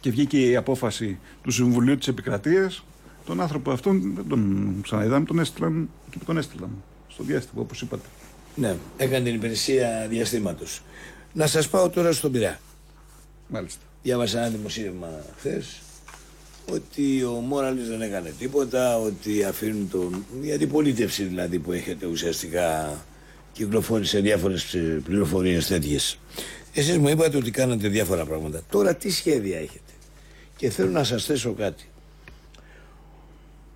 [0.00, 2.84] και βγήκε η απόφαση του Συμβουλίου της Επικρατείας,
[3.28, 6.70] τον άνθρωπο αυτόν δεν τον ξαναείδαμε, τον έστειλαν εκεί που τον έστειλαν.
[7.08, 8.08] Στο διάστημα, όπως είπατε.
[8.54, 10.82] Ναι, έκανε την υπηρεσία διαστήματος.
[11.32, 12.60] Να σας πάω τώρα στον Πειραιά.
[13.48, 13.80] Μάλιστα.
[14.02, 15.08] Διάβασα ένα δημοσίευμα
[15.38, 15.78] χθες
[16.72, 20.24] ότι ο Μόραλης δεν έκανε τίποτα, ότι αφήνουν τον.
[20.40, 22.98] η αντιπολίτευση δηλαδή που έχετε ουσιαστικά
[23.52, 26.18] κυκλοφόρησε διάφορες πληροφορίες τέτοιες.
[26.74, 28.62] Εσείς μου είπατε ότι κάνατε διάφορα πράγματα.
[28.70, 29.92] Τώρα τι σχέδια έχετε;
[30.56, 31.87] Και θέλω να σας θέσω κάτι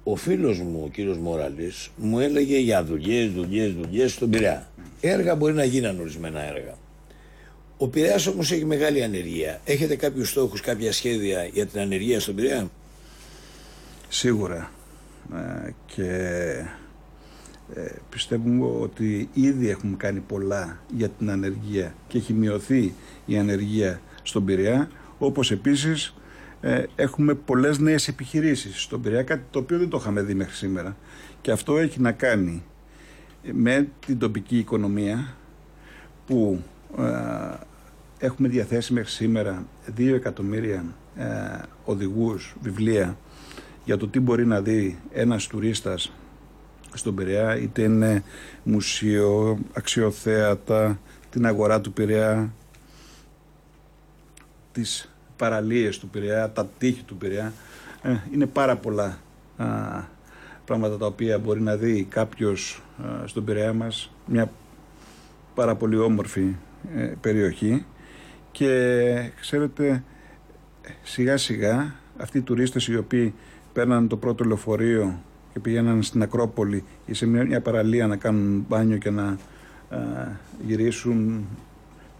[0.04, 4.70] ο φίλος μου, ο κύριος Μοραλής, μου έλεγε για δουλειές, δουλειές, δουλειές στον Πειραιά.
[5.00, 6.74] Έργα μπορεί να γίναν ορισμένα έργα.
[7.76, 9.60] Ο Πειραιάς όμως έχει μεγάλη ανεργία.
[9.64, 12.70] Έχετε κάποιους στόχους, κάποια σχέδια για την ανεργία στον Πειραιά;
[14.08, 14.70] Σίγουρα.
[15.34, 16.04] Ε, και
[17.74, 22.94] ε, πιστεύουμε ότι ήδη έχουμε κάνει πολλά για την ανεργία και έχει μειωθεί
[23.26, 26.14] η ανεργία στον Πειραιά, όπως επίσης
[26.64, 30.54] ε, έχουμε πολλές νέες επιχειρήσεις στον Πειραιά, κάτι το οποίο δεν το είχαμε δει μέχρι
[30.54, 30.96] σήμερα.
[31.40, 32.62] Και αυτό έχει να κάνει
[33.52, 35.34] με την τοπική οικονομία
[36.26, 36.62] που
[36.98, 37.02] ε,
[38.18, 39.66] έχουμε διαθέσει μέχρι σήμερα
[39.98, 40.84] 2 εκατομμύρια
[41.16, 41.24] ε,
[41.84, 43.16] οδηγούς, βιβλία
[43.84, 46.12] για το τι μπορεί να δει ένας τουρίστας
[46.94, 48.22] στον Πειραιά είτε είναι
[48.62, 51.00] μουσείο, αξιοθέατα,
[51.30, 52.52] την αγορά του Πειραιά,
[54.72, 55.11] τις
[55.42, 57.52] παραλίες του Πειραιά, τα τείχη του Πειραιά.
[58.02, 59.18] Ε, είναι πάρα πολλά
[59.56, 59.66] α,
[60.64, 64.12] πράγματα τα οποία μπορεί να δει κάποιος α, στον Πειραιά μας.
[64.26, 64.50] Μια
[65.54, 66.54] πάρα πολύ όμορφη
[66.96, 67.84] ε, περιοχή
[68.52, 70.02] και ξέρετε
[71.02, 73.34] σιγά σιγά αυτοί οι τουρίστες οι οποίοι
[73.72, 75.18] παίρναν το πρώτο λεωφορείο
[75.52, 79.36] και πηγαίναν στην Ακρόπολη ή σε μια, παραλία να κάνουν μπάνιο και να
[80.66, 81.46] γυρίσουν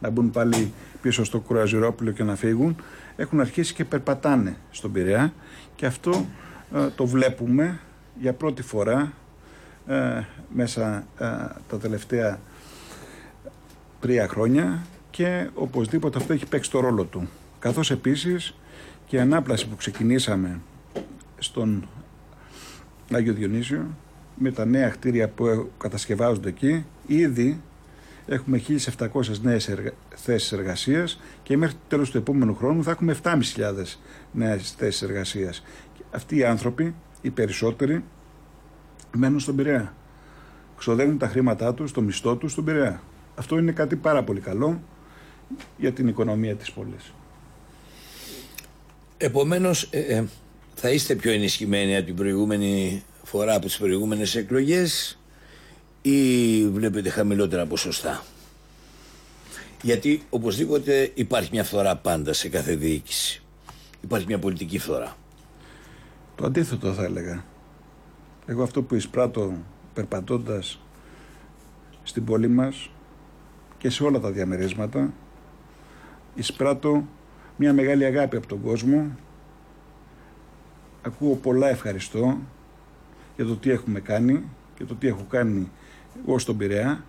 [0.00, 2.76] να μπουν πάλι πίσω στο κουραζιρόπουλο και να φύγουν
[3.16, 5.32] έχουν αρχίσει και περπατάνε στον Πειραιά
[5.76, 6.26] και αυτό
[6.74, 7.80] ε, το βλέπουμε
[8.20, 9.12] για πρώτη φορά
[9.86, 10.22] ε,
[10.54, 11.26] μέσα ε,
[11.68, 12.40] τα τελευταία
[14.00, 17.28] τρία χρόνια και οπωσδήποτε αυτό έχει παίξει το ρόλο του.
[17.58, 18.54] Καθώς επίσης
[19.06, 20.60] και η ανάπλαση που ξεκινήσαμε
[21.38, 21.88] στον
[23.12, 23.86] Άγιο Διονύσιο
[24.34, 27.60] με τα νέα κτίρια που κατασκευάζονται εκεί ήδη
[28.26, 28.62] έχουμε
[28.98, 29.08] 1.700
[29.42, 29.92] νέες εργα...
[30.14, 33.38] θέσεις εργασίας και μέχρι το τέλος του επόμενου χρόνου θα έχουμε 7.500
[34.32, 35.62] νέες θέσεις εργασίας.
[36.10, 38.04] Αυτοί οι άνθρωποι, οι περισσότεροι,
[39.12, 39.94] μένουν στον Πειραιά.
[40.78, 43.02] Ξοδεύουν τα χρήματά τους, το μισθό τους στον Πειραιά.
[43.34, 44.80] Αυτό είναι κάτι πάρα πολύ καλό
[45.76, 47.12] για την οικονομία της πόλης.
[49.16, 50.24] Επομένως, ε, ε,
[50.74, 55.18] θα είστε πιο ενισχυμένοι από την προηγούμενη φορά από τις προηγούμενες εκλογές
[56.02, 58.22] ή βλέπετε χαμηλότερα ποσοστά;
[59.82, 63.42] Γιατί οπωσδήποτε υπάρχει μια φθορά πάντα σε κάθε διοίκηση.
[64.00, 65.16] Υπάρχει μια πολιτική φθορά.
[66.34, 67.44] Το αντίθετο θα έλεγα.
[68.46, 69.54] Εγώ αυτό που εισπράττω
[69.94, 70.80] περπατώντας
[72.02, 72.90] στην πόλη μας
[73.78, 75.12] και σε όλα τα διαμερίσματα
[76.34, 77.06] εισπράττω
[77.56, 79.16] μια μεγάλη αγάπη από τον κόσμο.
[81.02, 82.38] Ακούω πολλά ευχαριστώ
[83.36, 84.42] για το τι έχουμε κάνει
[84.74, 85.70] και το τι έχω κάνει
[86.26, 87.04] εγώ στον Πειραιά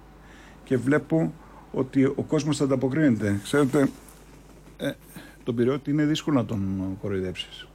[0.64, 1.34] και βλέπω
[1.72, 3.40] ότι ο κόσμος θα ανταποκρίνεται.
[3.44, 3.90] Ξέρετε,
[4.78, 4.92] ε,
[5.44, 7.68] τον Πειραιώτη είναι δύσκολο να τον κοροϊδέψεις.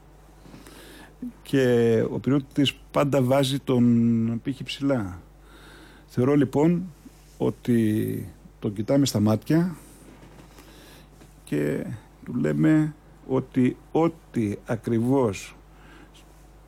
[1.42, 5.20] Και ο Πειραιώτης πάντα βάζει τον πύχη ψηλά.
[6.06, 6.92] Θεωρώ λοιπόν
[7.38, 9.76] ότι τον κοιτάμε στα μάτια
[11.44, 11.84] και
[12.24, 12.94] του λέμε
[13.26, 15.56] ότι ό,τι ακριβώς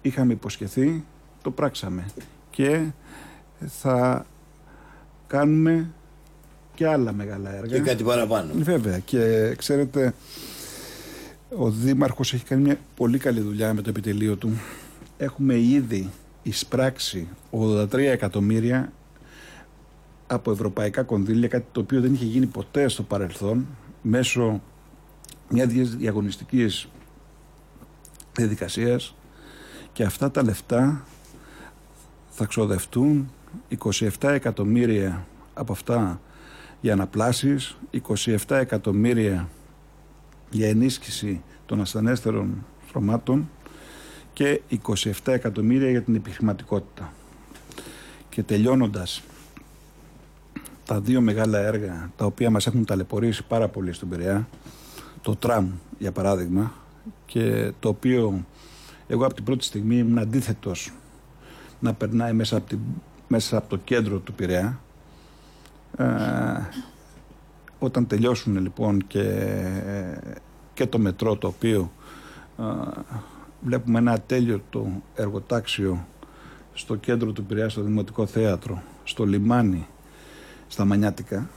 [0.02, 1.04] είχαμε υποσχεθεί
[1.42, 2.06] το πράξαμε
[2.50, 2.90] και
[3.66, 4.26] θα
[5.30, 5.90] κάνουμε
[6.74, 7.76] και άλλα μεγάλα έργα.
[7.76, 8.52] Και κάτι παραπάνω.
[8.56, 10.14] Βέβαια και ξέρετε
[11.56, 14.50] ο Δήμαρχος έχει κάνει μια πολύ καλή δουλειά με το επιτελείο του.
[15.16, 16.10] Έχουμε ήδη
[16.42, 18.92] εισπράξει 83 εκατομμύρια
[20.26, 23.66] από ευρωπαϊκά κονδύλια, κάτι το οποίο δεν είχε γίνει ποτέ στο παρελθόν,
[24.02, 24.62] μέσω
[25.48, 26.88] μιας διαγωνιστικής
[28.32, 29.14] διαδικασίας
[29.92, 31.04] και αυτά τα λεφτά
[32.30, 33.30] θα ξοδευτούν
[33.78, 36.20] 27 εκατομμύρια από αυτά
[36.80, 37.76] για αναπλάσεις,
[38.08, 39.48] 27 εκατομμύρια
[40.50, 43.50] για ενίσχυση των ασθενέστερων στρωμάτων
[44.32, 47.12] και 27 εκατομμύρια για την επιχειρηματικότητα.
[48.28, 49.22] Και τελειώνοντας
[50.84, 54.48] τα δύο μεγάλα έργα τα οποία μας έχουν ταλαιπωρήσει πάρα πολύ στον Πειραιά
[55.20, 56.72] το τραμ για παράδειγμα
[57.26, 58.44] και το οποίο
[59.06, 60.92] εγώ από την πρώτη στιγμή ήμουν αντίθετος
[61.80, 62.78] να περνάει μέσα από,
[63.32, 64.80] μέσα από το κέντρο του Πειραιά
[65.96, 66.04] ε,
[67.78, 69.46] όταν τελειώσουν λοιπόν και,
[70.74, 71.92] και το μετρό το οποίο
[72.58, 72.62] ε,
[73.60, 76.06] βλέπουμε ένα ατέλειωτο εργοτάξιο
[76.72, 79.86] στο κέντρο του Πειραιά, στο Δημοτικό Θέατρο, στο λιμάνι,
[80.68, 81.48] στα Μανιάτικα.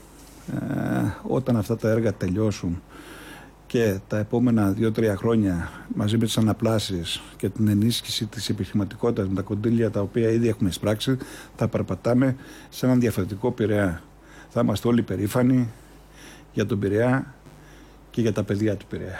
[0.52, 2.82] Ε, όταν αυτά τα έργα τελειώσουν
[3.74, 9.34] και τα επόμενα δύο-τρία χρόνια μαζί με τις αναπλάσεις και την ενίσχυση της επιχειρηματικότητας με
[9.34, 11.16] τα κοντήλια τα οποία ήδη έχουμε εισπράξει
[11.56, 12.36] θα περπατάμε
[12.68, 14.02] σε έναν διαφορετικό Πειραιά.
[14.48, 15.68] Θα είμαστε όλοι περήφανοι
[16.52, 17.34] για τον Πειραιά
[18.10, 19.18] και για τα παιδιά του Πειραιά.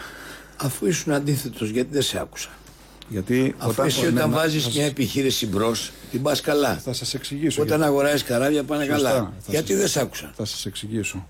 [0.56, 2.50] Αφού ήσουν αντίθετος γιατί δεν σε άκουσα;
[3.08, 6.74] Γιατί Αφού όταν, εσύ όταν βάζεις μια επιχείρηση μπρος, την πας καλά.
[6.74, 7.62] Θα σας εξηγήσω.
[7.62, 7.92] Όταν γιατί...
[7.92, 9.10] αγοράζεις καράβια πάνε Σωστά.
[9.10, 9.32] καλά.
[9.46, 9.78] γιατί σας...
[9.78, 11.26] δεν σ' άκουσα; Θα σας εξηγήσω.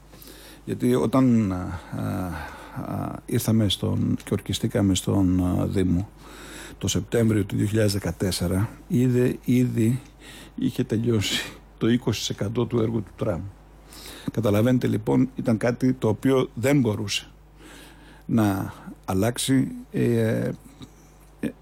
[0.64, 1.56] Γιατί όταν α,
[2.00, 2.62] α,
[3.26, 6.08] ήρθαμε στον, και ορκιστήκαμε στον α, Δήμο
[6.78, 7.56] το Σεπτέμβριο του
[8.48, 10.00] 2014, είδε, ήδη
[10.54, 11.86] είχε τελειώσει το
[12.56, 13.40] 20% του έργου του τραμ.
[14.32, 17.26] Καταλαβαίνετε λοιπόν ήταν κάτι το οποίο δεν μπορούσε
[18.26, 18.72] να
[19.04, 19.68] αλλάξει.
[19.90, 20.50] Ε,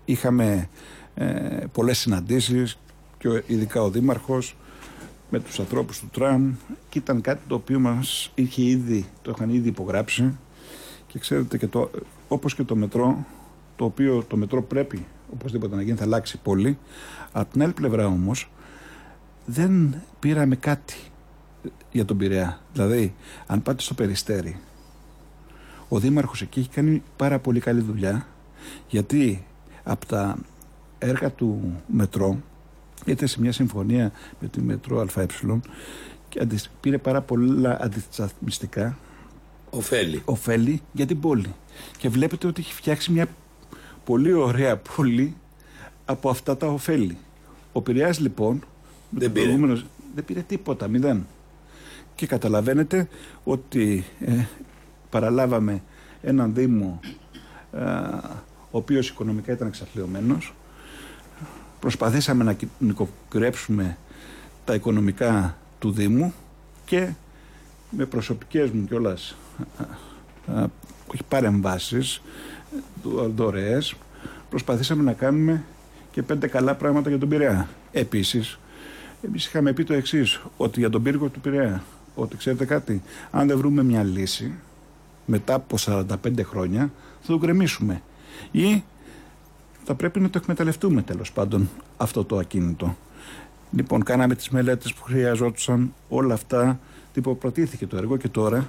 [0.05, 0.69] είχαμε
[1.15, 1.27] ε,
[1.73, 2.79] πολλές συναντήσεις
[3.19, 4.57] και ειδικά ο Δήμαρχος
[5.31, 6.55] με τους ανθρώπους του τραμ
[6.89, 10.39] και ήταν κάτι το οποίο μας είχε ήδη, το είχαν ήδη υπογράψει
[11.13, 11.91] και ξέρετε και το,
[12.29, 13.27] όπως και το μετρό
[13.77, 16.79] το οποίο το μετρό πρέπει οπωσδήποτε να γίνει θα αλλάξει πολύ.
[17.33, 18.51] Από την άλλη πλευρά όμως
[19.47, 20.97] δεν πήραμε κάτι
[21.93, 22.61] για τον Πειραιά.
[22.73, 23.15] Δηλαδή
[23.47, 24.61] αν πάτε στο Περιστέρι
[25.89, 28.27] ο Δήμαρχος εκεί έχει κάνει πάρα πολύ καλή δουλειά
[28.89, 29.45] γιατί
[29.83, 30.37] από τα
[30.99, 32.39] έργα του Μετρό
[33.05, 35.27] ήρθε σε μια συμφωνία με τη Μετρό ΑΕ
[36.29, 36.47] και
[36.81, 38.99] πήρε πάρα πολλά αντισταθμιστικά
[39.75, 40.23] Οφέλη.
[40.25, 41.55] Οφέλη για την πόλη.
[41.99, 43.27] Και βλέπετε ότι έχει φτιάξει μια
[44.05, 45.37] πολύ ωραία πόλη
[46.05, 47.19] από αυτά τα ωφέλη.
[47.73, 48.65] Ο Πειραιάς λοιπόν
[49.11, 49.57] δεν πήρε.
[50.15, 51.27] δεν πήρε τίποτα, μηδέν.
[52.15, 53.09] Και καταλαβαίνετε
[53.45, 54.45] ότι ε,
[55.11, 55.83] παραλάβαμε
[56.23, 57.01] έναν Δήμο
[57.73, 57.81] ε,
[58.71, 60.55] ο οποίος οικονομικά ήταν εξαθλειωμένος.
[61.81, 63.99] Προσπαθήσαμε να νοικοκυρέψουμε
[64.65, 66.35] τα οικονομικά του Δήμου
[66.85, 67.13] και
[67.97, 69.37] με προσωπικές μου κιόλας
[71.07, 72.23] όχι παρεμβάσεις
[73.35, 73.95] δωρεές
[74.49, 75.65] προσπαθήσαμε να κάνουμε
[76.11, 77.69] και πέντε καλά πράγματα για τον Πειραιά.
[77.93, 78.59] Επίσης,
[79.23, 81.83] εμείς είχαμε πει το εξής ότι για τον πύργο του Πειραιά,
[82.15, 84.53] ότι ξέρετε κάτι, αν δεν βρούμε μια λύση
[85.27, 86.07] μετά από 45
[86.43, 88.03] χρόνια θα το γκρεμίσουμε
[88.51, 88.83] ή
[89.85, 92.97] θα πρέπει να το εκμεταλλευτούμε τέλος πάντων αυτό το ακίνητο.
[93.73, 96.81] Λοιπόν, κάναμε τις μελέτες που χρειαζόντουσαν όλα αυτά,
[97.13, 98.69] τυποπροτήθηκε το έργο και τώρα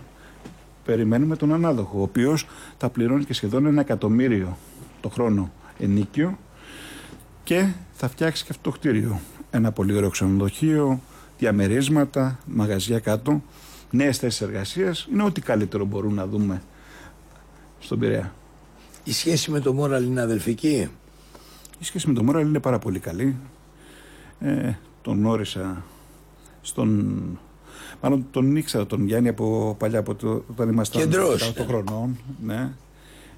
[0.85, 4.57] περιμένουμε τον ανάδοχο, ο οποίος θα πληρώνει και σχεδόν ένα εκατομμύριο
[5.01, 6.37] το χρόνο ενίκιο
[7.43, 9.19] και θα φτιάξει και αυτό το κτίριο.
[9.51, 11.01] Ένα πολύ ωραίο ξενοδοχείο,
[11.37, 13.41] διαμερίσματα, μαγαζιά κάτω,
[13.91, 16.61] νέες θέσεις εργασίας, είναι ό,τι καλύτερο μπορούμε να δούμε
[17.79, 18.33] στον Πειραιά.
[19.03, 20.89] Η σχέση με το Μόραλ είναι αδελφική;
[21.79, 23.35] Η σχέση με το Μόραλ είναι πάρα πολύ καλή.
[24.39, 25.83] Ε, τον γνώρισα
[26.61, 27.39] στον
[28.01, 31.53] Μάλλον τον ήξερα τον Γιάννη από παλιά, από το, όταν ήμασταν Κεντρός.
[31.57, 32.19] 18 χρονών.
[32.43, 32.69] Ναι.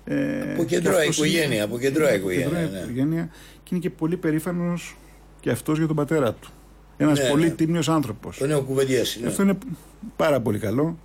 [0.05, 2.69] Ε, από κεντρώα οικογένεια, από κεντρώα οικογένεια.
[2.71, 2.77] Ναι.
[2.77, 3.29] οικογένεια
[3.63, 4.97] και είναι και πολύ περήφανος
[5.39, 6.49] και αυτός για τον πατέρα του.
[6.97, 7.49] Ένας ναι, πολύ ναι.
[7.49, 8.37] τίμιος άνθρωπος.
[8.37, 9.21] Το νέο κουβεντιάσει.
[9.21, 9.27] Ναι.
[9.27, 9.57] Αυτό είναι
[10.15, 10.97] πάρα πολύ καλό.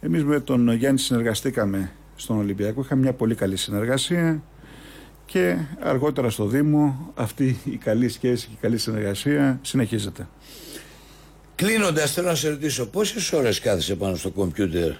[0.00, 2.80] Εμείς με τον Γιάννη συνεργαστήκαμε στον Ολυμπιακό.
[2.80, 4.42] Είχαμε μια πολύ καλή συνεργασία
[5.26, 10.28] και αργότερα στο Δήμο αυτή η καλή σχέση και η καλή συνεργασία συνεχίζεται.
[11.58, 14.92] Κλείνοντας, θέλω να σε ρωτήσω πόσες ώρες κάθεσαι πάνω στο κομπιούτερ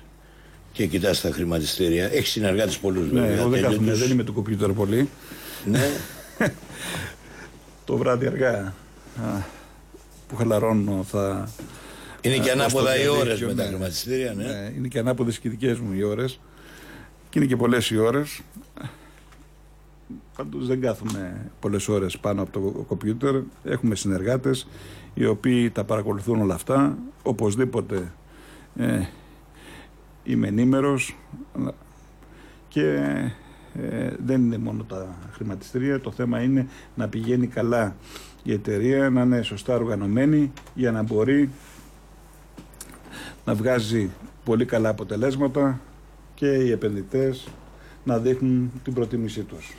[0.73, 3.37] και κοιτάς τα χρηματιστήρια; Έχεις συνεργάτε πολλούς ναι, βέβαια.
[3.37, 5.09] Εγώ δεν, κάθομαι, δεν είμαι το κομπιούτερ πολύ.
[5.65, 5.91] Ναι.
[7.87, 8.75] το βράδυ αργά
[10.29, 11.49] που χαλαρώνω θα.
[12.21, 13.69] Είναι και ανάποδα οι ώρες με τα ναι.
[13.69, 14.45] χρηματιστήρια, ναι.
[14.45, 14.73] ναι.
[14.77, 16.41] Είναι και ανάποδες και δικές μου οι ώρες.
[17.31, 18.41] Και είναι και πολλές οι ώρες.
[20.37, 23.35] Πάντως δεν κάθομαι πολλές ώρες πάνω από το κομπιούτερ.
[23.65, 24.67] Έχουμε συνεργάτες
[25.19, 26.99] οι οποίοι τα παρακολουθούν όλα αυτά.
[27.23, 28.13] Οπωσδήποτε
[28.77, 29.01] ε,
[30.25, 31.17] είμαι ενήμερος
[32.69, 32.83] και
[33.75, 36.01] ε, δεν είναι μόνο τα χρηματιστήρια.
[36.01, 37.97] Το θέμα είναι να πηγαίνει καλά
[38.43, 41.51] η εταιρεία, να είναι σωστά οργανωμένη για να μπορεί
[43.45, 44.11] να βγάζει
[44.45, 45.81] πολύ καλά αποτελέσματα
[46.35, 47.49] και οι επενδυτές
[48.05, 49.75] να δείχνουν την προτίμησή τους.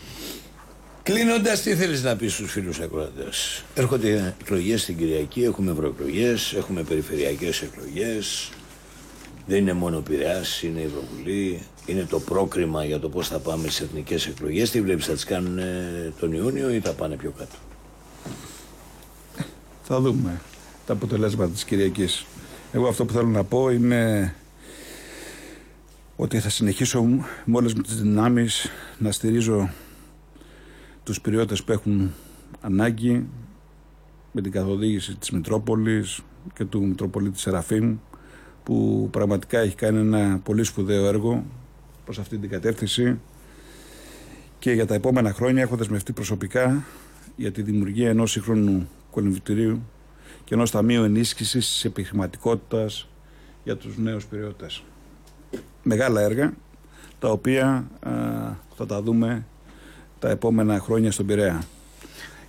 [1.14, 6.84] Κλείνοντας, τι θέλεις να πεις στους φίλους ακροατές; Έρχονται εκλογές στην Κυριακή, έχουμε ευρωεκλογές, έχουμε
[6.84, 8.49] περιφερειακές εκλογές.
[9.47, 13.39] Δεν είναι μόνο ο Πειραιάς, είναι η Ευρωβουλή, είναι το πρόκριμα για το πώς θα
[13.39, 14.70] πάμε στις εθνικές εκλογές.
[14.70, 15.60] Τι βλέπεις, θα τις κάνουν
[16.20, 17.55] τον Ιούνιο ή θα πάνε πιο κάτω;
[19.84, 20.41] Θα δούμε
[20.86, 22.26] τα αποτελέσματα της Κυριακής.
[22.72, 24.34] Εγώ αυτό που θέλω να πω είναι
[26.16, 27.01] ότι θα συνεχίσω
[27.45, 29.70] με όλες τις δυνάμεις να στηρίζω
[31.10, 32.12] τους πυριώτες που έχουν
[32.62, 33.28] ανάγκη
[34.32, 36.22] με την καθοδήγηση της Μητρόπολης
[36.53, 37.97] και του Μητροπολίτη Σεραφείμ
[38.64, 41.45] που πραγματικά έχει κάνει ένα πολύ σπουδαίο έργο
[42.05, 43.20] προς αυτή την κατεύθυνση
[44.60, 46.84] και για τα επόμενα χρόνια έχω δεσμευτεί προσωπικά
[47.36, 49.82] για τη δημιουργία ενός σύγχρονου κολυμβητηρίου
[50.43, 53.07] και ενός ταμείου ενίσχυσης της επιχειρηματικότητας
[53.64, 54.84] για τους νέους περιώτες.
[55.84, 56.53] Μεγάλα έργα
[57.20, 57.88] τα οποία
[58.76, 59.45] θα τα δούμε
[60.20, 61.63] τα επόμενα χρόνια στον Πειραιά.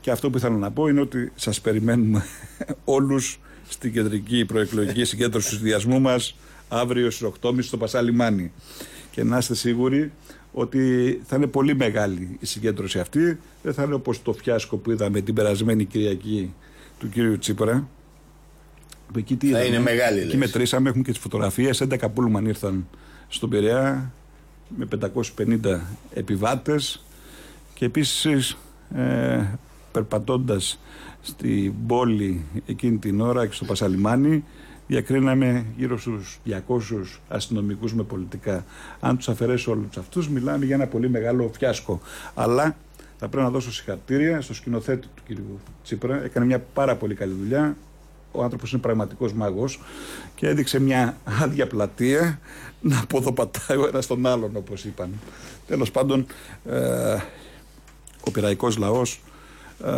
[0.00, 2.24] Και αυτό που ήθελα να πω είναι ότι σας περιμένουμε
[2.84, 6.36] όλους στην κεντρική προεκλογική συγκέντρωση του συνδυασμού μας
[6.68, 8.52] αύριο στις 8.30 στο Πασάλιμάνι.
[9.10, 10.12] Και να είστε σίγουροι
[10.52, 13.38] ότι θα είναι πολύ μεγάλη η συγκέντρωση αυτή.
[13.62, 16.54] Δεν θα είναι όπως το φιάσκο που είδαμε την περασμένη Κυριακή
[16.98, 17.88] του κύριου Τσίπρα.
[19.16, 20.20] Εκεί τι θα είναι μεγάλη.
[20.20, 21.82] Εκεί μετρήσαμε, έχουμε και τις φωτογραφίες.
[21.82, 22.86] 11 πούλμαν ήρθαν
[23.28, 24.12] στον Πειραιά
[24.76, 24.88] με
[25.36, 25.80] 550
[26.14, 27.04] επιβάτες
[27.80, 28.56] και επίσης
[28.94, 29.58] ε,
[29.92, 30.80] περπατώντας
[31.20, 34.44] στην πόλη εκείνη την ώρα και στο Πασαλιμάνι
[34.86, 36.58] διακρίναμε γύρω στους 200
[37.28, 38.64] αστυνομικούς με πολιτικά.
[39.00, 42.00] Αν τους αφαιρέσω όλους αυτούς μιλάμε για ένα πολύ μεγάλο φιάσκο.
[42.34, 42.76] Αλλά
[43.18, 45.38] θα πρέπει να δώσω συγχαρητήρια στο σκηνοθέτη του κ.
[45.82, 46.24] Τσίπρα.
[46.24, 47.76] Έκανε μια πάρα πολύ καλή δουλειά.
[48.32, 49.80] Ο άνθρωπος είναι πραγματικός μάγος
[50.34, 52.40] και έδειξε μια άδεια πλατεία
[52.80, 55.10] να αποδοπατάει ο ένας τον άλλον όπως είπαν.
[55.66, 56.26] Τέλος πάντων,
[56.70, 57.16] ε,
[58.20, 59.20] ο πειραϊκός λαός
[59.84, 59.90] ε,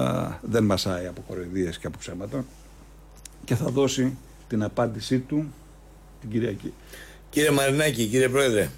[0.42, 2.44] δεν μασάει από κοροϊδίες και από ψέματα
[3.44, 4.16] και θα δώσει
[4.48, 5.52] την απάντησή του
[6.20, 6.72] την Κυριακή.
[7.30, 8.70] Κύριε Μαρινάκη, κύριε Πρόεδρε,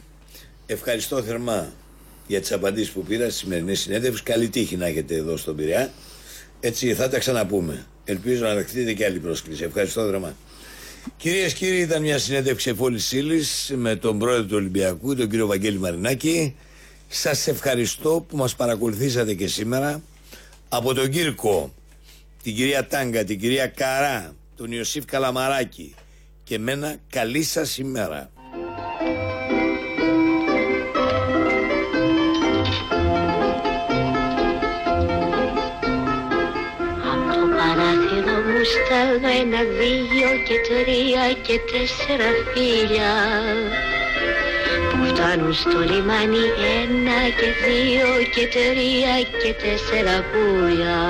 [0.67, 1.73] ευχαριστώ θερμά
[2.27, 4.23] για τις απαντήσεις που πήρα στη σημερινή συνέντευξη.
[4.23, 5.93] Καλή τύχη να έχετε εδώ στον Πειραιά.
[6.61, 7.87] Έτσι θα τα ξαναπούμε.
[8.05, 9.65] Ελπίζω να δεχτείτε και άλλη πρόσκληση.
[9.65, 10.37] Ευχαριστώ θερμά.
[11.17, 13.43] Κυρίες και κύριοι, ήταν μια συνέντευξη εφόλης ύλη
[13.77, 16.57] με τον πρόεδρο του Ολυμπιακού, τον κύριο Βαγγέλη Μαρινάκη.
[17.17, 20.03] Σας ευχαριστώ που μας παρακολουθήσατε και σήμερα
[20.69, 21.75] από τον Κύρκο,
[22.43, 25.95] την κυρία Τάγκα, την κυρία Καρά, τον Ιωσήφ Καλαμαράκη
[26.45, 28.31] και μένα καλή σας ημέρα.
[37.13, 43.13] Από το παράθυρο μου στέλνω ένα, δύο και τρία και τέσσερα φίλια
[45.03, 46.45] φτάνουν στο λιμάνι
[46.81, 51.05] ένα και δύο και τρία και τέσσερα πουλιά.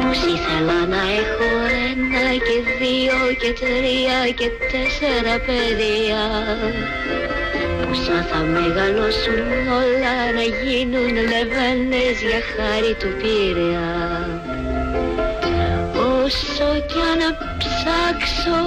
[0.00, 1.48] Πως ήθελα να έχω
[1.90, 6.24] ένα και δύο και τρία και τέσσερα παιδιά.
[7.82, 9.40] Πόσα θα μεγαλώσουν
[9.80, 13.92] όλα να γίνουν λεβένες για χάρη του Πειραιά
[16.24, 17.20] Όσο κι αν
[17.84, 18.62] ψάξω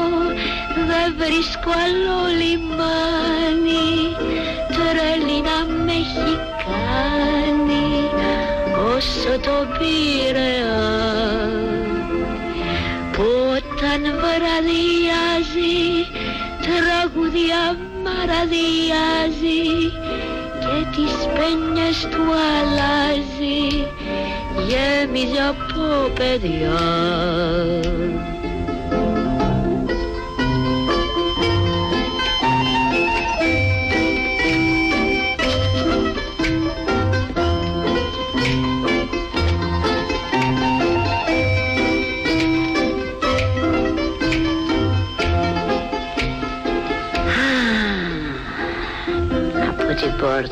[0.88, 3.93] δεν βρίσκω άλλο λιμάνι.
[4.76, 6.34] Τρέλη να με έχει
[6.66, 7.88] κάνει
[8.95, 10.84] όσο το Πειραιά
[13.11, 13.26] που
[13.57, 15.26] όταν βραδιά
[16.66, 19.63] τραγουδία μαραδιάζει
[20.59, 23.88] και τις πένιες του αλλάζει
[24.68, 26.80] γέμιζε από παιδιά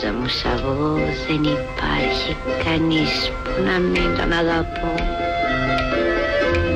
[0.04, 0.94] πόρτα μου σ' αυγό
[1.28, 4.94] δεν υπάρχει κανείς που να μην τον αγαπώ.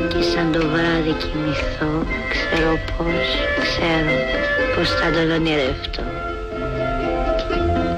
[0.07, 1.93] Και σαν το βράδυ κοιμηθώ
[2.33, 3.27] ξέρω πως,
[3.63, 4.15] ξέρω
[4.75, 6.03] πως θα τον ονειρευτώ.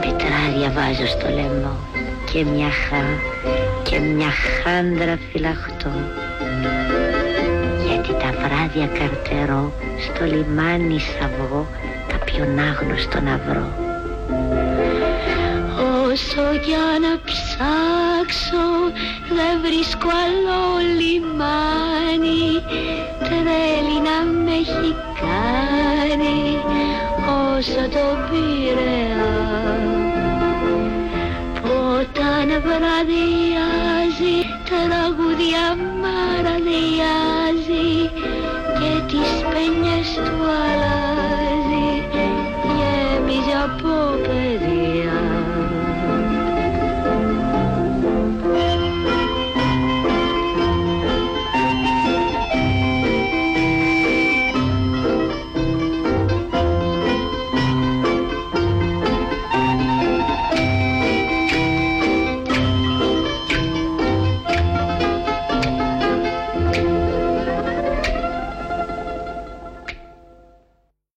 [0.01, 1.75] Πετράδια βάζω στο λαιμό
[2.31, 3.03] και μια χά
[3.89, 5.93] και μια χάντρα φυλαχτώ.
[7.85, 9.73] Γιατί τα βράδια καρτερώ
[10.05, 11.67] στο λιμάνι σ' αυγό
[12.07, 13.88] κάποιον άγνωστο να βρω
[16.29, 18.67] Όσο για να ψάξω
[19.29, 20.61] δεν βρίσκω άλλο
[20.97, 22.63] λιμάνι.
[23.19, 26.57] Τρέλη να με έχει κάνει
[27.57, 29.83] όσο το πειραιάν
[31.63, 35.88] Όταν βραδιάζει τραγουδιά